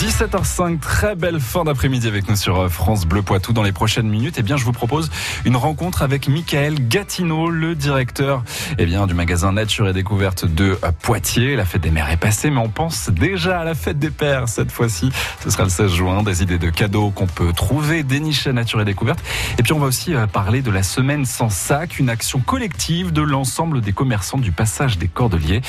17h05, 0.00 0.78
très 0.78 1.14
belle 1.14 1.38
fin 1.40 1.64
d'après-midi 1.64 2.08
avec 2.08 2.26
nous 2.26 2.34
sur 2.34 2.58
euh, 2.58 2.68
France 2.70 3.04
Bleu 3.04 3.20
Poitou. 3.20 3.52
Dans 3.52 3.62
les 3.62 3.70
prochaines 3.70 4.08
minutes, 4.08 4.36
eh 4.38 4.42
bien, 4.42 4.56
je 4.56 4.64
vous 4.64 4.72
propose 4.72 5.10
une 5.44 5.56
rencontre 5.56 6.00
avec 6.00 6.26
Michael 6.26 6.88
Gatineau, 6.88 7.50
le 7.50 7.74
directeur 7.74 8.42
eh 8.78 8.86
bien, 8.86 9.06
du 9.06 9.12
magasin 9.12 9.52
Nature 9.52 9.90
et 9.90 9.92
Découverte 9.92 10.46
de 10.46 10.78
euh, 10.82 10.92
Poitiers. 11.02 11.54
La 11.54 11.66
fête 11.66 11.82
des 11.82 11.90
mères 11.90 12.08
est 12.08 12.16
passée, 12.16 12.48
mais 12.48 12.60
on 12.60 12.70
pense 12.70 13.10
déjà 13.10 13.60
à 13.60 13.64
la 13.64 13.74
fête 13.74 13.98
des 13.98 14.08
pères 14.08 14.48
cette 14.48 14.72
fois-ci. 14.72 15.12
Ce 15.44 15.50
sera 15.50 15.64
le 15.64 15.68
16 15.68 15.92
juin, 15.92 16.22
des 16.22 16.42
idées 16.42 16.56
de 16.56 16.70
cadeaux 16.70 17.10
qu'on 17.10 17.26
peut 17.26 17.52
trouver, 17.52 18.02
dénicher 18.02 18.48
à 18.48 18.52
Nature 18.54 18.80
et 18.80 18.86
Découverte. 18.86 19.22
Et 19.58 19.62
puis, 19.62 19.74
on 19.74 19.80
va 19.80 19.86
aussi 19.86 20.14
euh, 20.14 20.26
parler 20.26 20.62
de 20.62 20.70
la 20.70 20.82
semaine 20.82 21.26
sans 21.26 21.50
sac, 21.50 21.98
une 21.98 22.08
action 22.08 22.40
collective 22.40 23.12
de 23.12 23.20
l'ensemble 23.20 23.82
des 23.82 23.92
commerçants 23.92 24.38
du 24.38 24.50
passage 24.50 24.96
des 24.96 25.08
Cordeliers. 25.08 25.60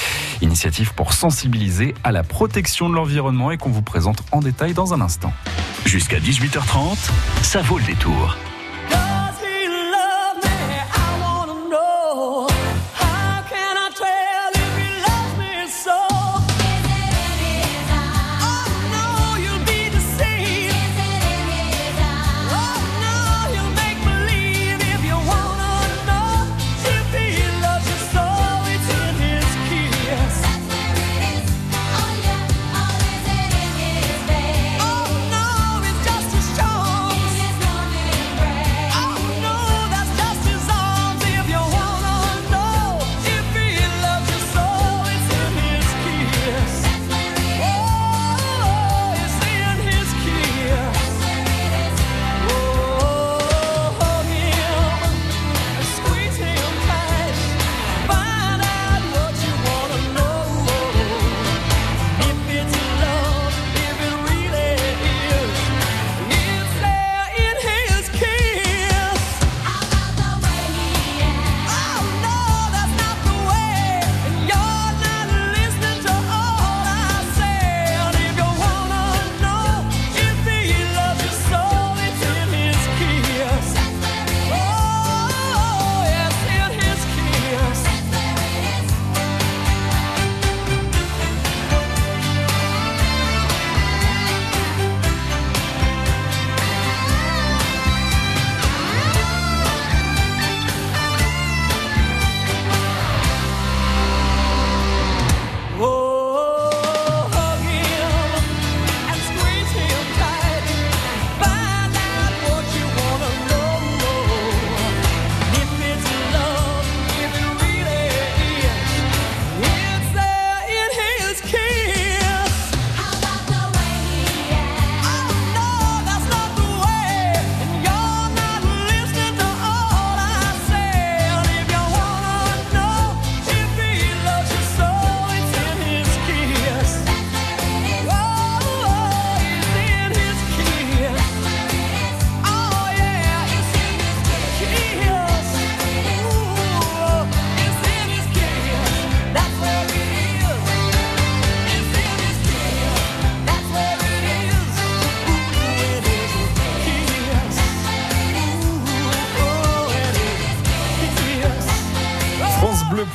Initiative 0.42 0.94
pour 0.94 1.12
sensibiliser 1.12 1.96
à 2.06 2.14
la 2.14 2.24
protection 2.24 2.88
de 2.88 2.96
l'environnement 2.96 3.52
et 3.52 3.58
qu'on 3.58 3.72
vous 3.72 3.82
présente 3.82 4.21
en 4.32 4.40
détail 4.40 4.74
dans 4.74 4.94
un 4.94 5.02
instant. 5.02 5.34
Jusqu'à 5.86 6.20
18h30, 6.20 6.98
ça 7.42 7.62
vaut 7.62 7.78
le 7.78 7.86
détour. 7.86 8.38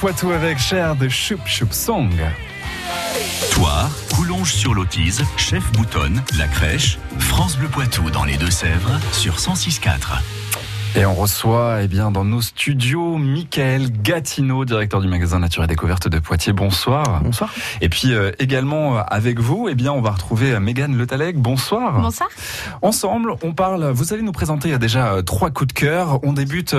Poitou 0.07 0.31
avec 0.31 0.57
Cher 0.61 0.95
de 0.95 1.09
Choup 1.09 1.41
Choup 1.47 1.73
Song. 1.73 2.13
Toi, 3.51 3.91
Coulonge 4.15 4.53
sur 4.53 4.73
l'Autise, 4.73 5.25
Chef 5.37 5.73
Boutonne, 5.73 6.23
La 6.39 6.47
Crèche, 6.47 7.01
France 7.19 7.57
Bleu 7.57 7.67
Poitou 7.67 8.09
dans 8.11 8.23
les 8.23 8.37
Deux-Sèvres 8.37 9.01
sur 9.11 9.35
106.4. 9.35 10.21
Et 10.97 11.05
on 11.05 11.13
reçoit 11.13 11.83
eh 11.83 11.89
bien, 11.89 12.11
dans 12.11 12.25
nos 12.25 12.41
studios 12.41 13.19
Michael 13.19 13.91
Gatineau, 14.01 14.65
directeur 14.65 15.03
du 15.03 15.09
magasin 15.09 15.41
Nature 15.41 15.63
et 15.63 15.67
Découverte 15.67 16.09
de 16.09 16.19
Poitiers. 16.19 16.55
Bonsoir. 16.55 17.21
Bonsoir. 17.23 17.53
Et 17.83 17.91
puis 17.91 18.15
euh, 18.15 18.33
également 18.39 18.97
euh, 18.97 19.03
avec 19.07 19.39
vous, 19.39 19.69
eh 19.69 19.75
bien, 19.75 19.93
on 19.93 20.01
va 20.01 20.13
retrouver 20.13 20.53
euh, 20.53 20.61
Mégane 20.61 20.97
Le 20.97 21.07
Talec. 21.07 21.37
Bonsoir. 21.37 22.01
Bonsoir. 22.01 22.31
Ensemble, 22.81 23.35
on 23.43 23.53
parle, 23.53 23.91
vous 23.91 24.15
allez 24.15 24.23
nous 24.23 24.33
présenter 24.33 24.69
il 24.69 24.73
y 24.73 24.75
a 24.75 24.79
déjà 24.79 25.23
trois 25.23 25.51
coups 25.51 25.69
de 25.69 25.79
cœur. 25.79 26.21
On 26.23 26.33
débute 26.33 26.75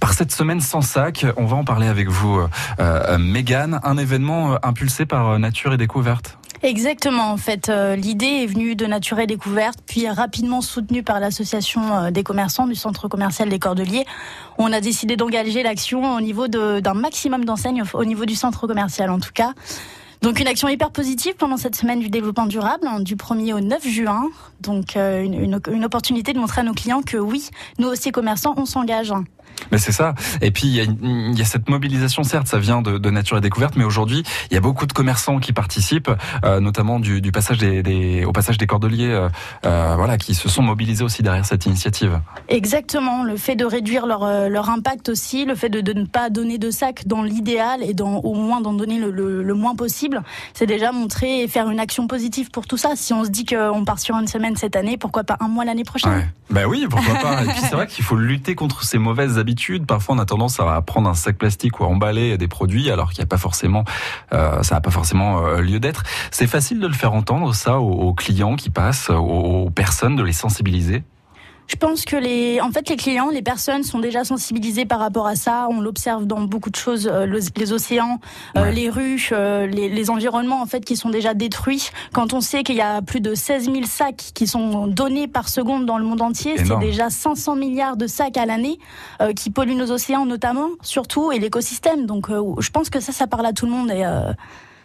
par 0.00 0.14
cette 0.14 0.32
semaine 0.32 0.62
sans 0.62 0.80
sac. 0.80 1.26
On 1.36 1.44
va 1.44 1.58
en 1.58 1.64
parler 1.64 1.86
avec 1.86 2.08
vous, 2.08 2.40
euh, 2.80 3.18
Mégane. 3.18 3.78
Un 3.84 3.98
événement 3.98 4.56
impulsé 4.64 5.04
par 5.04 5.38
Nature 5.38 5.74
et 5.74 5.76
Découverte. 5.76 6.38
Exactement. 6.64 7.30
En 7.30 7.36
fait, 7.36 7.68
euh, 7.68 7.94
l'idée 7.94 8.42
est 8.42 8.46
venue 8.46 8.74
de 8.74 8.86
Nature 8.86 9.18
et 9.18 9.26
Découverte, 9.26 9.80
puis 9.84 10.08
rapidement 10.08 10.62
soutenue 10.62 11.02
par 11.02 11.20
l'association 11.20 11.94
euh, 11.94 12.10
des 12.10 12.22
commerçants 12.22 12.66
du 12.66 12.74
centre 12.74 13.06
commercial 13.06 13.50
des 13.50 13.58
Cordeliers. 13.58 14.06
On 14.56 14.72
a 14.72 14.80
décidé 14.80 15.16
d'engager 15.16 15.62
l'action 15.62 16.16
au 16.16 16.22
niveau 16.22 16.48
d'un 16.48 16.94
maximum 16.94 17.44
d'enseignes, 17.44 17.82
au 17.92 18.06
niveau 18.06 18.24
du 18.24 18.34
centre 18.34 18.66
commercial 18.66 19.10
en 19.10 19.20
tout 19.20 19.32
cas. 19.34 19.52
Donc 20.22 20.40
une 20.40 20.46
action 20.46 20.68
hyper 20.68 20.90
positive 20.90 21.34
pendant 21.34 21.58
cette 21.58 21.76
semaine 21.76 22.00
du 22.00 22.08
développement 22.08 22.46
durable, 22.46 22.86
hein, 22.86 23.00
du 23.00 23.14
1er 23.14 23.52
au 23.52 23.60
9 23.60 23.86
juin. 23.86 24.30
Donc 24.62 24.96
euh, 24.96 25.22
une, 25.22 25.34
une, 25.34 25.60
une, 25.70 25.84
opportunité 25.84 26.32
de 26.32 26.38
montrer 26.38 26.62
à 26.62 26.64
nos 26.64 26.72
clients 26.72 27.02
que 27.02 27.18
oui, 27.18 27.50
nous 27.78 27.88
aussi 27.88 28.10
commerçants, 28.10 28.54
on 28.56 28.64
s'engage. 28.64 29.12
Mais 29.70 29.78
c'est 29.78 29.92
ça. 29.92 30.14
Et 30.40 30.50
puis 30.50 30.66
il 30.66 30.74
y, 30.74 30.80
a, 30.80 30.84
il 30.84 31.38
y, 31.38 31.42
a, 31.42 31.44
cette 31.44 31.68
mobilisation, 31.68 32.22
certes, 32.22 32.46
ça 32.46 32.58
vient 32.58 32.82
de, 32.82 32.98
de, 32.98 33.10
Nature 33.10 33.38
et 33.38 33.40
Découverte, 33.40 33.76
mais 33.76 33.84
aujourd'hui 33.84 34.22
il 34.50 34.54
y 34.54 34.56
a 34.56 34.60
beaucoup 34.60 34.86
de 34.86 34.92
commerçants 34.92 35.38
qui 35.38 35.52
participent, 35.52 36.10
euh, 36.44 36.60
notamment 36.60 37.00
du, 37.00 37.20
du, 37.20 37.32
passage 37.32 37.58
des, 37.58 37.82
des, 37.82 38.24
au 38.24 38.32
passage 38.32 38.58
des 38.58 38.66
Cordeliers, 38.66 39.10
euh, 39.10 39.28
euh, 39.64 39.94
voilà, 39.96 40.18
qui 40.18 40.34
se 40.34 40.48
sont 40.48 40.62
mobilisés 40.62 41.04
aussi 41.04 41.22
derrière 41.22 41.44
cette 41.44 41.66
initiative. 41.66 42.20
Exactement. 42.48 43.22
Le 43.22 43.36
fait 43.36 43.56
de 43.56 43.64
réduire 43.64 44.06
leur, 44.06 44.48
leur 44.48 44.70
impact 44.70 45.08
aussi, 45.08 45.44
le 45.44 45.54
fait 45.54 45.68
de, 45.68 45.80
de 45.80 45.92
ne 45.92 46.04
pas 46.04 46.30
donner 46.30 46.58
de 46.58 46.70
sacs 46.70 47.06
dans 47.06 47.22
l'idéal 47.22 47.82
et 47.82 47.94
dans, 47.94 48.16
au 48.18 48.34
moins 48.34 48.60
d'en 48.60 48.72
donner 48.72 48.98
le, 48.98 49.10
le, 49.10 49.42
le, 49.42 49.54
moins 49.54 49.74
possible, 49.74 50.22
c'est 50.52 50.66
déjà 50.66 50.92
montrer 50.92 51.42
et 51.42 51.48
faire 51.48 51.70
une 51.70 51.80
action 51.80 52.06
positive 52.06 52.50
pour 52.50 52.66
tout 52.66 52.76
ça. 52.76 52.92
Si 52.96 53.12
on 53.12 53.24
se 53.24 53.30
dit 53.30 53.44
qu'on 53.44 53.84
part 53.84 53.98
sur 53.98 54.16
une 54.16 54.28
semaine 54.28 54.56
cette 54.56 54.76
année, 54.76 54.96
pourquoi 54.96 55.24
pas 55.24 55.36
un 55.40 55.48
mois 55.48 55.64
l'année 55.64 55.84
prochaine? 55.84 56.12
Ouais. 56.12 56.28
Ben 56.50 56.66
oui, 56.66 56.86
pourquoi 56.88 57.14
pas. 57.14 57.42
et 57.42 57.46
puis 57.46 57.60
c'est 57.60 57.74
vrai 57.74 57.86
qu'il 57.86 58.04
faut 58.04 58.16
lutter 58.16 58.54
contre 58.54 58.84
ces 58.84 58.98
mauvaises 58.98 59.38
Parfois, 59.86 60.16
on 60.16 60.18
a 60.18 60.24
tendance 60.24 60.60
à 60.60 60.80
prendre 60.82 61.08
un 61.08 61.14
sac 61.14 61.36
plastique 61.36 61.80
ou 61.80 61.84
à 61.84 61.88
emballer 61.88 62.36
des 62.38 62.48
produits 62.48 62.90
alors 62.90 63.10
qu'il 63.10 63.20
n'y 63.20 63.24
a 63.24 63.28
pas 63.28 63.38
forcément, 63.38 63.84
euh, 64.32 64.62
ça 64.62 64.74
n'a 64.74 64.80
pas 64.80 64.90
forcément 64.90 65.44
euh, 65.44 65.60
lieu 65.60 65.80
d'être. 65.80 66.02
C'est 66.30 66.46
facile 66.46 66.80
de 66.80 66.86
le 66.86 66.92
faire 66.92 67.12
entendre 67.12 67.54
ça 67.54 67.78
aux, 67.78 68.14
clients 68.14 68.56
qui 68.56 68.70
passent, 68.70 69.10
aux 69.10 69.70
personnes, 69.70 70.16
de 70.16 70.22
les 70.22 70.32
sensibiliser? 70.32 71.02
Je 71.66 71.76
pense 71.76 72.04
que 72.04 72.16
les, 72.16 72.60
en 72.60 72.70
fait, 72.70 72.88
les 72.90 72.96
clients, 72.96 73.30
les 73.30 73.42
personnes 73.42 73.84
sont 73.84 73.98
déjà 73.98 74.24
sensibilisées 74.24 74.84
par 74.84 74.98
rapport 74.98 75.26
à 75.26 75.34
ça. 75.34 75.66
On 75.70 75.80
l'observe 75.80 76.26
dans 76.26 76.42
beaucoup 76.42 76.70
de 76.70 76.76
choses, 76.76 77.08
euh, 77.10 77.26
les 77.56 77.72
océans, 77.72 78.20
euh, 78.56 78.70
les 78.70 78.90
rues, 78.90 79.28
euh, 79.32 79.66
les, 79.66 79.88
les, 79.88 80.10
environnements 80.10 80.60
en 80.60 80.66
fait 80.66 80.84
qui 80.84 80.96
sont 80.96 81.08
déjà 81.08 81.32
détruits. 81.32 81.90
Quand 82.12 82.34
on 82.34 82.40
sait 82.40 82.62
qu'il 82.62 82.76
y 82.76 82.82
a 82.82 83.00
plus 83.00 83.20
de 83.20 83.34
16 83.34 83.64
000 83.64 83.84
sacs 83.84 84.32
qui 84.34 84.46
sont 84.46 84.86
donnés 84.86 85.26
par 85.26 85.48
seconde 85.48 85.86
dans 85.86 85.96
le 85.96 86.04
monde 86.04 86.20
entier, 86.20 86.56
c'est 86.58 86.78
déjà 86.78 87.08
500 87.08 87.56
milliards 87.56 87.96
de 87.96 88.06
sacs 88.06 88.36
à 88.36 88.44
l'année 88.46 88.78
qui 89.36 89.50
polluent 89.50 89.76
nos 89.76 89.90
océans 89.90 90.26
notamment, 90.26 90.68
surtout 90.82 91.32
et 91.32 91.38
l'écosystème. 91.38 92.06
Donc, 92.06 92.28
je 92.28 92.70
pense 92.70 92.90
que 92.90 93.00
ça, 93.00 93.12
ça 93.12 93.26
parle 93.26 93.46
à 93.46 93.52
tout 93.52 93.66
le 93.66 93.72
monde 93.72 93.90
et 93.90 94.04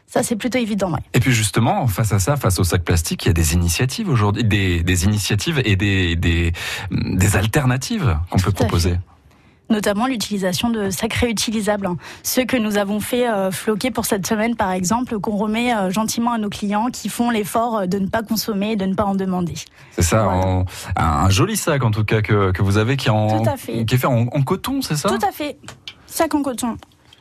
ça, 0.09 0.23
c'est 0.23 0.35
plutôt 0.35 0.57
évident. 0.57 0.91
Ouais. 0.91 1.00
Et 1.13 1.19
puis 1.19 1.31
justement, 1.31 1.85
face 1.85 2.11
à 2.13 2.19
ça, 2.19 2.35
face 2.35 2.59
au 2.59 2.63
sac 2.63 2.83
plastique, 2.83 3.25
il 3.25 3.27
y 3.27 3.29
a 3.29 3.33
des 3.33 3.53
initiatives 3.53 4.09
aujourd'hui, 4.09 4.44
des, 4.44 4.81
des, 4.81 5.06
initiatives 5.06 5.61
et 5.63 5.75
des, 5.75 6.15
des, 6.15 6.51
des 6.89 7.35
alternatives 7.38 8.17
qu'on 8.31 8.39
peut 8.39 8.51
proposer 8.51 8.97
notamment 9.71 10.07
l'utilisation 10.07 10.71
de 10.71 10.89
sacs 10.89 11.13
réutilisables. 11.13 11.88
Ceux 12.23 12.44
que 12.44 12.57
nous 12.57 12.77
avons 12.77 13.00
fait 13.00 13.29
euh, 13.29 13.51
floquer 13.51 13.91
pour 13.91 14.07
cette 14.07 14.25
semaine, 14.25 14.56
par 14.56 14.71
exemple, 14.71 15.19
qu'on 15.19 15.38
remet 15.38 15.75
euh, 15.75 15.91
gentiment 15.91 16.31
à 16.31 16.39
nos 16.39 16.50
clients 16.50 16.88
qui 16.88 17.07
font 17.07 17.29
l'effort 17.29 17.88
de 17.88 18.00
ne 18.00 18.07
pas 18.07 18.23
consommer 18.23 18.71
et 18.71 18.75
de 18.75 18.85
ne 18.85 18.95
pas 18.95 19.05
en 19.05 19.13
demander. 19.13 19.53
C'est 19.91 20.01
ça, 20.01 20.27
un 20.95 21.29
joli 21.29 21.55
sac 21.55 21.83
en 21.83 21.91
tout 21.91 22.03
cas 22.03 22.23
que, 22.23 22.51
que 22.51 22.63
vous 22.63 22.79
avez 22.79 22.97
qui, 22.97 23.12
en, 23.12 23.44
qui 23.67 23.94
est 23.94 23.97
fait 23.97 24.07
en, 24.07 24.21
en 24.21 24.41
coton, 24.41 24.81
c'est 24.81 24.95
ça? 24.95 25.07
Tout 25.07 25.23
à 25.23 25.31
fait. 25.31 25.59
Sac 26.07 26.33
en 26.33 26.41
coton. 26.41 26.75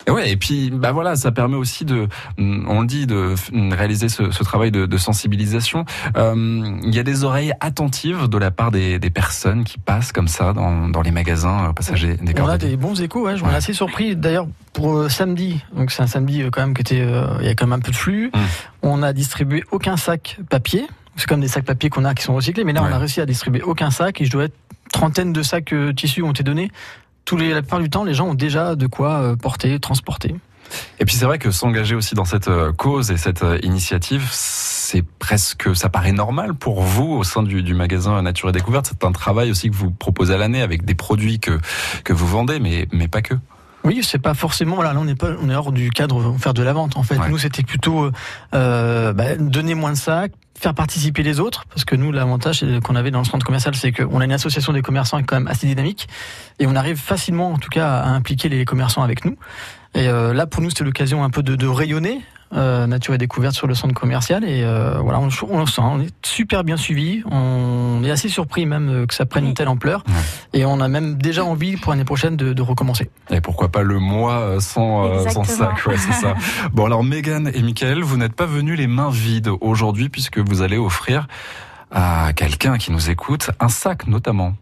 Et 0.08 0.10
ouais, 0.10 0.30
et 0.30 0.36
puis 0.38 0.70
bah 0.70 0.92
voilà, 0.92 1.16
ça 1.16 1.32
permet 1.32 1.56
aussi 1.56 1.84
de, 1.84 2.08
mm, 2.38 2.66
on 2.66 2.80
le 2.80 2.86
dit, 2.86 3.06
de 3.06 3.34
réaliser 3.74 4.08
ce, 4.08 4.30
ce 4.30 4.42
travail 4.42 4.70
de, 4.70 4.86
de 4.86 4.96
sensibilisation. 4.96 5.84
Euh, 6.16 6.78
il 6.82 6.94
y 6.94 6.98
a 6.98 7.02
des 7.02 7.24
oreilles 7.24 7.52
attentives 7.60 8.26
de 8.26 8.38
la 8.38 8.50
part 8.50 8.70
des, 8.70 8.98
des 8.98 9.10
personnes 9.10 9.64
qui 9.64 9.78
passent 9.78 10.12
comme 10.12 10.28
ça 10.28 10.54
dans, 10.54 10.88
dans 10.88 11.02
les 11.02 11.10
magasins 11.10 11.68
euh, 11.68 11.72
passagers. 11.74 12.16
Des 12.22 12.40
on 12.40 12.48
a 12.48 12.56
des 12.56 12.78
bons 12.78 12.98
échos, 13.02 13.26
ouais, 13.26 13.36
je 13.36 13.44
suis 13.44 13.54
assez 13.54 13.74
surpris. 13.74 14.16
D'ailleurs, 14.16 14.46
pour 14.72 14.96
euh, 14.96 15.08
samedi, 15.10 15.62
donc 15.74 15.90
c'est 15.90 16.02
un 16.02 16.06
samedi 16.06 16.42
quand 16.50 16.62
même 16.62 16.72
qui 16.72 16.80
était, 16.80 17.06
il 17.40 17.46
y 17.46 17.50
a 17.50 17.54
quand 17.54 17.66
même 17.66 17.78
un 17.78 17.82
peu 17.82 17.92
de 17.92 17.96
flux. 17.96 18.30
Hum. 18.32 18.40
On 18.80 19.02
a 19.02 19.12
distribué 19.12 19.62
aucun 19.72 19.98
sac 19.98 20.38
papier. 20.48 20.86
C'est 21.16 21.28
comme 21.28 21.40
des 21.40 21.48
sacs 21.48 21.66
papier 21.66 21.90
qu'on 21.90 22.06
a 22.06 22.14
qui 22.14 22.22
sont 22.22 22.34
recyclés, 22.34 22.64
mais 22.64 22.72
là 22.72 22.82
on 22.82 22.92
a 22.92 22.96
réussi 22.96 23.20
à 23.20 23.26
distribuer 23.26 23.60
aucun 23.60 23.90
sac 23.90 24.22
et 24.22 24.24
je 24.24 24.30
dois 24.30 24.44
être 24.44 24.56
trentaine 24.90 25.34
de 25.34 25.42
sacs 25.42 25.74
tissus 25.96 26.22
ont 26.22 26.30
été 26.30 26.44
donnés 26.44 26.70
tous 27.28 27.36
les, 27.36 27.52
la 27.52 27.60
plupart 27.60 27.80
du 27.80 27.90
temps, 27.90 28.04
les 28.04 28.14
gens 28.14 28.28
ont 28.28 28.34
déjà 28.34 28.74
de 28.74 28.86
quoi 28.86 29.20
euh, 29.20 29.36
porter, 29.36 29.78
transporter. 29.80 30.34
Et 30.98 31.04
puis 31.04 31.14
c'est 31.14 31.26
vrai 31.26 31.38
que 31.38 31.50
s'engager 31.50 31.94
aussi 31.94 32.14
dans 32.14 32.24
cette 32.24 32.48
euh, 32.48 32.72
cause 32.72 33.10
et 33.10 33.18
cette 33.18 33.42
euh, 33.42 33.58
initiative, 33.62 34.26
c'est 34.32 35.04
presque, 35.18 35.76
ça 35.76 35.90
paraît 35.90 36.12
normal 36.12 36.54
pour 36.54 36.80
vous 36.80 37.12
au 37.12 37.24
sein 37.24 37.42
du, 37.42 37.62
du 37.62 37.74
magasin 37.74 38.22
Nature 38.22 38.48
et 38.48 38.52
Découverte. 38.52 38.86
C'est 38.86 39.04
un 39.04 39.12
travail 39.12 39.50
aussi 39.50 39.68
que 39.68 39.76
vous 39.76 39.90
proposez 39.90 40.32
à 40.32 40.38
l'année 40.38 40.62
avec 40.62 40.86
des 40.86 40.94
produits 40.94 41.38
que 41.38 41.58
que 42.02 42.14
vous 42.14 42.26
vendez, 42.26 42.60
mais 42.60 42.88
mais 42.92 43.08
pas 43.08 43.20
que. 43.20 43.34
Oui, 43.84 44.00
c'est 44.02 44.18
pas 44.18 44.32
forcément. 44.32 44.76
Voilà, 44.76 44.94
là 44.94 45.00
on 45.00 45.04
n'est 45.04 45.14
pas, 45.14 45.32
on 45.42 45.50
est 45.50 45.54
hors 45.54 45.72
du 45.72 45.90
cadre 45.90 46.34
faire 46.38 46.54
de 46.54 46.62
la 46.62 46.72
vente. 46.72 46.96
En 46.96 47.02
fait, 47.02 47.18
nous 47.28 47.36
c'était 47.36 47.62
plutôt 47.62 48.10
euh, 48.54 49.12
bah, 49.12 49.36
donner 49.36 49.74
moins 49.74 49.92
de 49.92 49.98
sacs, 49.98 50.32
faire 50.58 50.74
participer 50.74 51.22
les 51.22 51.40
autres, 51.40 51.64
parce 51.68 51.84
que 51.84 51.96
nous 51.96 52.12
l'avantage 52.12 52.64
qu'on 52.82 52.96
avait 52.96 53.10
dans 53.10 53.20
le 53.20 53.24
centre 53.24 53.46
commercial, 53.46 53.74
c'est 53.74 53.92
qu'on 53.92 54.20
a 54.20 54.24
une 54.24 54.32
association 54.32 54.72
des 54.72 54.82
commerçants 54.82 55.22
quand 55.22 55.36
même 55.36 55.48
assez 55.48 55.66
dynamique, 55.66 56.08
et 56.58 56.66
on 56.66 56.74
arrive 56.74 56.96
facilement, 56.96 57.52
en 57.52 57.58
tout 57.58 57.70
cas, 57.70 57.98
à 57.98 58.08
impliquer 58.08 58.48
les 58.48 58.64
commerçants 58.64 59.02
avec 59.02 59.24
nous. 59.24 59.36
Et 59.94 60.08
euh, 60.08 60.34
là, 60.34 60.46
pour 60.46 60.62
nous, 60.62 60.70
c'était 60.70 60.84
l'occasion 60.84 61.24
un 61.24 61.30
peu 61.30 61.42
de 61.42 61.66
rayonner 61.66 62.20
euh, 62.52 62.86
Nature 62.86 63.14
et 63.14 63.18
Découverte 63.18 63.54
sur 63.54 63.66
le 63.66 63.74
centre 63.74 63.94
commercial. 63.94 64.44
Et 64.44 64.62
euh, 64.62 64.98
voilà, 64.98 65.20
on, 65.20 65.28
on, 65.50 65.66
sent, 65.66 65.80
on 65.82 66.00
est 66.00 66.12
super 66.24 66.64
bien 66.64 66.76
suivi. 66.76 67.22
On 67.30 68.02
est 68.04 68.10
assez 68.10 68.28
surpris 68.28 68.66
même 68.66 68.88
euh, 68.88 69.06
que 69.06 69.14
ça 69.14 69.26
prenne 69.26 69.46
une 69.46 69.54
telle 69.54 69.68
ampleur. 69.68 70.04
Et 70.52 70.64
on 70.64 70.80
a 70.80 70.88
même 70.88 71.16
déjà 71.16 71.44
envie 71.44 71.76
pour 71.76 71.92
l'année 71.92 72.04
prochaine 72.04 72.36
de, 72.36 72.52
de, 72.52 72.62
recommencer. 72.62 73.10
Et 73.30 73.40
pourquoi 73.40 73.68
pas 73.68 73.82
le 73.82 73.98
mois 73.98 74.60
sans, 74.60 75.28
sans 75.30 75.44
sac 75.44 75.86
ouais, 75.86 75.96
c'est 75.96 76.12
ça. 76.12 76.34
Bon 76.72 76.84
alors 76.86 77.04
Megan 77.04 77.50
et 77.52 77.62
Michael, 77.62 78.02
vous 78.02 78.16
n'êtes 78.16 78.34
pas 78.34 78.46
venus 78.46 78.76
les 78.76 78.86
mains 78.86 79.10
vides 79.10 79.50
aujourd'hui 79.60 80.08
puisque 80.08 80.38
vous 80.38 80.62
allez 80.62 80.76
offrir 80.76 81.26
à 81.90 82.32
quelqu'un 82.34 82.78
qui 82.78 82.92
nous 82.92 83.10
écoute 83.10 83.50
un 83.60 83.68
sac 83.68 84.06
notamment. 84.06 84.54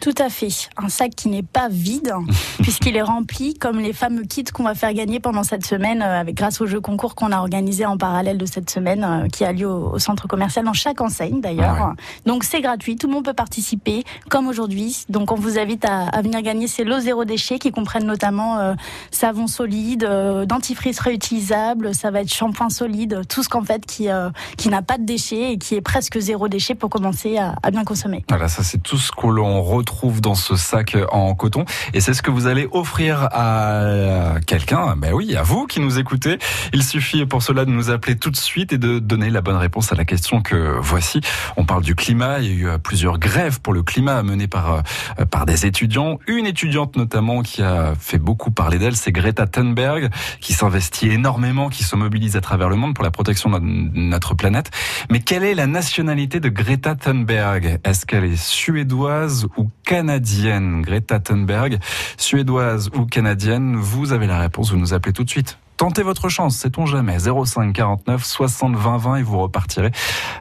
Tout 0.00 0.14
à 0.18 0.28
fait. 0.28 0.48
Un 0.76 0.88
sac 0.88 1.10
qui 1.16 1.28
n'est 1.28 1.42
pas 1.42 1.68
vide, 1.68 2.14
puisqu'il 2.62 2.96
est 2.96 3.02
rempli 3.02 3.54
comme 3.54 3.80
les 3.80 3.92
fameux 3.92 4.22
kits 4.22 4.44
qu'on 4.44 4.62
va 4.62 4.74
faire 4.74 4.92
gagner 4.92 5.18
pendant 5.20 5.42
cette 5.42 5.66
semaine, 5.66 6.02
euh, 6.02 6.20
avec 6.20 6.36
grâce 6.36 6.60
au 6.60 6.66
jeu 6.66 6.80
concours 6.80 7.14
qu'on 7.14 7.32
a 7.32 7.38
organisé 7.38 7.84
en 7.84 7.96
parallèle 7.96 8.38
de 8.38 8.46
cette 8.46 8.70
semaine, 8.70 9.04
euh, 9.04 9.28
qui 9.28 9.44
a 9.44 9.52
lieu 9.52 9.68
au, 9.68 9.98
centre 9.98 10.28
commercial 10.28 10.64
dans 10.64 10.72
chaque 10.72 11.00
enseigne 11.00 11.40
d'ailleurs. 11.40 11.76
Ah 11.80 11.94
Donc 12.26 12.44
c'est 12.44 12.60
gratuit, 12.60 12.96
tout 12.96 13.08
le 13.08 13.14
monde 13.14 13.24
peut 13.24 13.34
participer, 13.34 14.04
comme 14.28 14.46
aujourd'hui. 14.46 15.04
Donc 15.08 15.32
on 15.32 15.34
vous 15.34 15.58
invite 15.58 15.84
à, 15.84 16.20
venir 16.22 16.42
gagner 16.42 16.68
ces 16.68 16.84
lots 16.84 17.00
zéro 17.00 17.24
déchet 17.24 17.58
qui 17.58 17.72
comprennent 17.72 18.06
notamment 18.06 18.58
euh, 18.58 18.74
savon 19.10 19.46
solide, 19.46 20.08
dentifrice 20.46 21.00
réutilisable, 21.00 21.94
ça 21.94 22.10
va 22.10 22.20
être 22.20 22.32
shampoing 22.32 22.70
solide, 22.70 23.22
tout 23.28 23.42
ce 23.42 23.48
qu'en 23.48 23.62
fait 23.62 23.84
qui 23.86 24.08
qui 24.56 24.68
n'a 24.68 24.82
pas 24.82 24.98
de 24.98 25.04
déchets 25.04 25.52
et 25.52 25.58
qui 25.58 25.74
est 25.74 25.80
presque 25.80 26.18
zéro 26.18 26.48
déchet 26.48 26.74
pour 26.74 26.90
commencer 26.90 27.38
à, 27.38 27.56
à 27.62 27.70
bien 27.70 27.84
consommer. 27.84 28.24
Voilà, 28.28 28.48
ça 28.48 28.62
c'est 28.62 28.82
tout 28.82 28.96
ce 28.96 29.10
qu'on 29.12 29.62
retrouve 29.62 29.87
dans 30.20 30.34
ce 30.34 30.56
sac 30.56 30.96
en 31.10 31.34
coton. 31.34 31.64
Et 31.92 32.00
c'est 32.00 32.14
ce 32.14 32.22
que 32.22 32.30
vous 32.30 32.46
allez 32.46 32.68
offrir 32.72 33.28
à 33.32 34.34
quelqu'un, 34.46 34.96
ben 34.96 35.12
oui, 35.12 35.36
à 35.36 35.42
vous 35.42 35.66
qui 35.66 35.80
nous 35.80 35.98
écoutez. 35.98 36.38
Il 36.72 36.82
suffit 36.82 37.26
pour 37.26 37.42
cela 37.42 37.64
de 37.64 37.70
nous 37.70 37.90
appeler 37.90 38.16
tout 38.16 38.30
de 38.30 38.36
suite 38.36 38.72
et 38.72 38.78
de 38.78 38.98
donner 38.98 39.30
la 39.30 39.40
bonne 39.40 39.56
réponse 39.56 39.92
à 39.92 39.96
la 39.96 40.04
question 40.04 40.40
que 40.40 40.76
voici. 40.80 41.20
On 41.56 41.64
parle 41.64 41.82
du 41.82 41.94
climat. 41.94 42.38
Il 42.40 42.46
y 42.46 42.48
a 42.48 42.52
eu 42.52 42.68
euh, 42.68 42.78
plusieurs 42.78 43.18
grèves 43.18 43.60
pour 43.60 43.72
le 43.72 43.82
climat 43.82 44.22
menées 44.22 44.46
par, 44.46 44.72
euh, 44.72 45.24
par 45.24 45.46
des 45.46 45.66
étudiants. 45.66 46.18
Une 46.26 46.46
étudiante 46.46 46.96
notamment 46.96 47.42
qui 47.42 47.62
a 47.62 47.94
fait 47.98 48.18
beaucoup 48.18 48.50
parler 48.50 48.78
d'elle, 48.78 48.96
c'est 48.96 49.12
Greta 49.12 49.46
Thunberg, 49.46 50.10
qui 50.40 50.52
s'investit 50.52 51.08
énormément, 51.08 51.68
qui 51.68 51.82
se 51.82 51.96
mobilise 51.96 52.36
à 52.36 52.40
travers 52.40 52.68
le 52.68 52.76
monde 52.76 52.94
pour 52.94 53.04
la 53.04 53.10
protection 53.10 53.50
de 53.50 53.58
notre 53.60 54.34
planète. 54.34 54.70
Mais 55.10 55.20
quelle 55.20 55.44
est 55.44 55.54
la 55.54 55.66
nationalité 55.66 56.40
de 56.40 56.48
Greta 56.48 56.94
Thunberg? 56.94 57.80
Est-ce 57.84 58.06
qu'elle 58.06 58.24
est 58.24 58.36
suédoise 58.36 59.46
ou 59.56 59.70
canadienne, 59.84 60.82
Greta 60.82 61.20
Thunberg, 61.20 61.78
suédoise 62.16 62.90
ou 62.94 63.06
canadienne 63.06 63.76
Vous 63.76 64.12
avez 64.12 64.26
la 64.26 64.38
réponse, 64.38 64.70
vous 64.70 64.78
nous 64.78 64.94
appelez 64.94 65.12
tout 65.12 65.24
de 65.24 65.30
suite. 65.30 65.58
Tentez 65.76 66.02
votre 66.02 66.28
chance, 66.28 66.56
sait-on 66.56 66.86
jamais. 66.86 67.18
05 67.18 67.72
49 67.72 68.24
60 68.24 68.74
20 68.74 68.96
20 68.98 69.16
et 69.16 69.22
vous 69.22 69.38
repartirez 69.38 69.92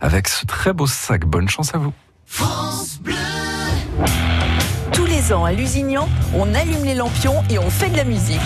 avec 0.01 0.27
ce 0.27 0.45
très 0.45 0.73
beau 0.73 0.87
sac. 0.87 1.25
Bonne 1.25 1.47
chance 1.47 1.75
à 1.75 1.77
vous. 1.77 1.93
France 2.25 2.99
Bleu 3.01 3.13
Tous 4.93 5.05
les 5.05 5.31
ans 5.31 5.45
à 5.45 5.53
Lusignan, 5.53 6.09
on 6.33 6.53
allume 6.55 6.83
les 6.83 6.95
lampions 6.95 7.43
et 7.49 7.59
on 7.59 7.69
fait 7.69 7.89
de 7.89 7.97
la 7.97 8.03
musique. 8.03 8.41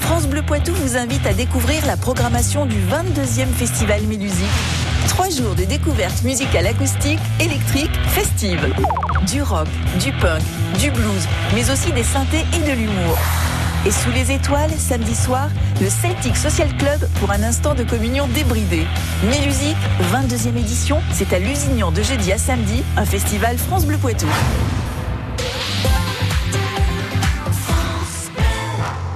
France 0.00 0.26
Bleu 0.26 0.42
Poitou 0.42 0.72
vous 0.72 0.96
invite 0.96 1.26
à 1.26 1.34
découvrir 1.34 1.84
la 1.84 1.96
programmation 1.96 2.64
du 2.64 2.76
22e 2.76 3.46
Festival 3.46 4.02
Mélusique 4.04 4.46
Trois 5.08 5.30
jours 5.30 5.54
de 5.54 5.64
découverte 5.64 6.22
musicale 6.24 6.66
acoustique, 6.66 7.18
électrique, 7.40 7.90
festive. 8.08 8.74
Du 9.26 9.42
rock, 9.42 9.68
du 10.00 10.12
punk, 10.12 10.42
du 10.78 10.90
blues, 10.90 11.26
mais 11.54 11.70
aussi 11.70 11.92
des 11.92 12.02
synthés 12.02 12.44
et 12.54 12.58
de 12.58 12.72
l'humour. 12.72 13.16
Et 13.86 13.90
sous 13.90 14.10
les 14.10 14.32
étoiles, 14.32 14.70
samedi 14.76 15.14
soir, 15.14 15.48
le 15.80 15.88
Celtic 15.88 16.36
Social 16.36 16.68
Club 16.76 17.08
pour 17.20 17.30
un 17.30 17.42
instant 17.42 17.74
de 17.74 17.84
communion 17.84 18.26
débridée. 18.28 18.86
Mélusique, 19.30 19.76
22e 20.12 20.56
édition, 20.56 21.00
c'est 21.12 21.32
à 21.32 21.38
Lusignan 21.38 21.92
de 21.92 22.02
jeudi 22.02 22.32
à 22.32 22.38
samedi, 22.38 22.82
un 22.96 23.04
festival 23.04 23.56
France 23.58 23.86
Bleu 23.86 23.96
Poitou. 23.98 24.26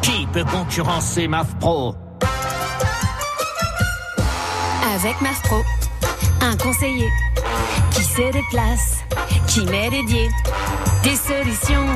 Qui 0.02 0.26
peut 0.32 0.44
concurrencer 0.44 1.26
MAF 1.28 1.48
Pro? 1.58 1.96
Avec 4.94 5.20
MAF 5.20 5.42
Pro 5.42 5.62
un 6.40 6.56
conseiller 6.56 7.08
qui 7.90 8.02
se 8.02 8.22
déplace, 8.32 8.98
qui 9.46 9.64
m'est 9.66 9.90
dédié. 9.90 10.28
Des 11.02 11.16
solutions, 11.16 11.86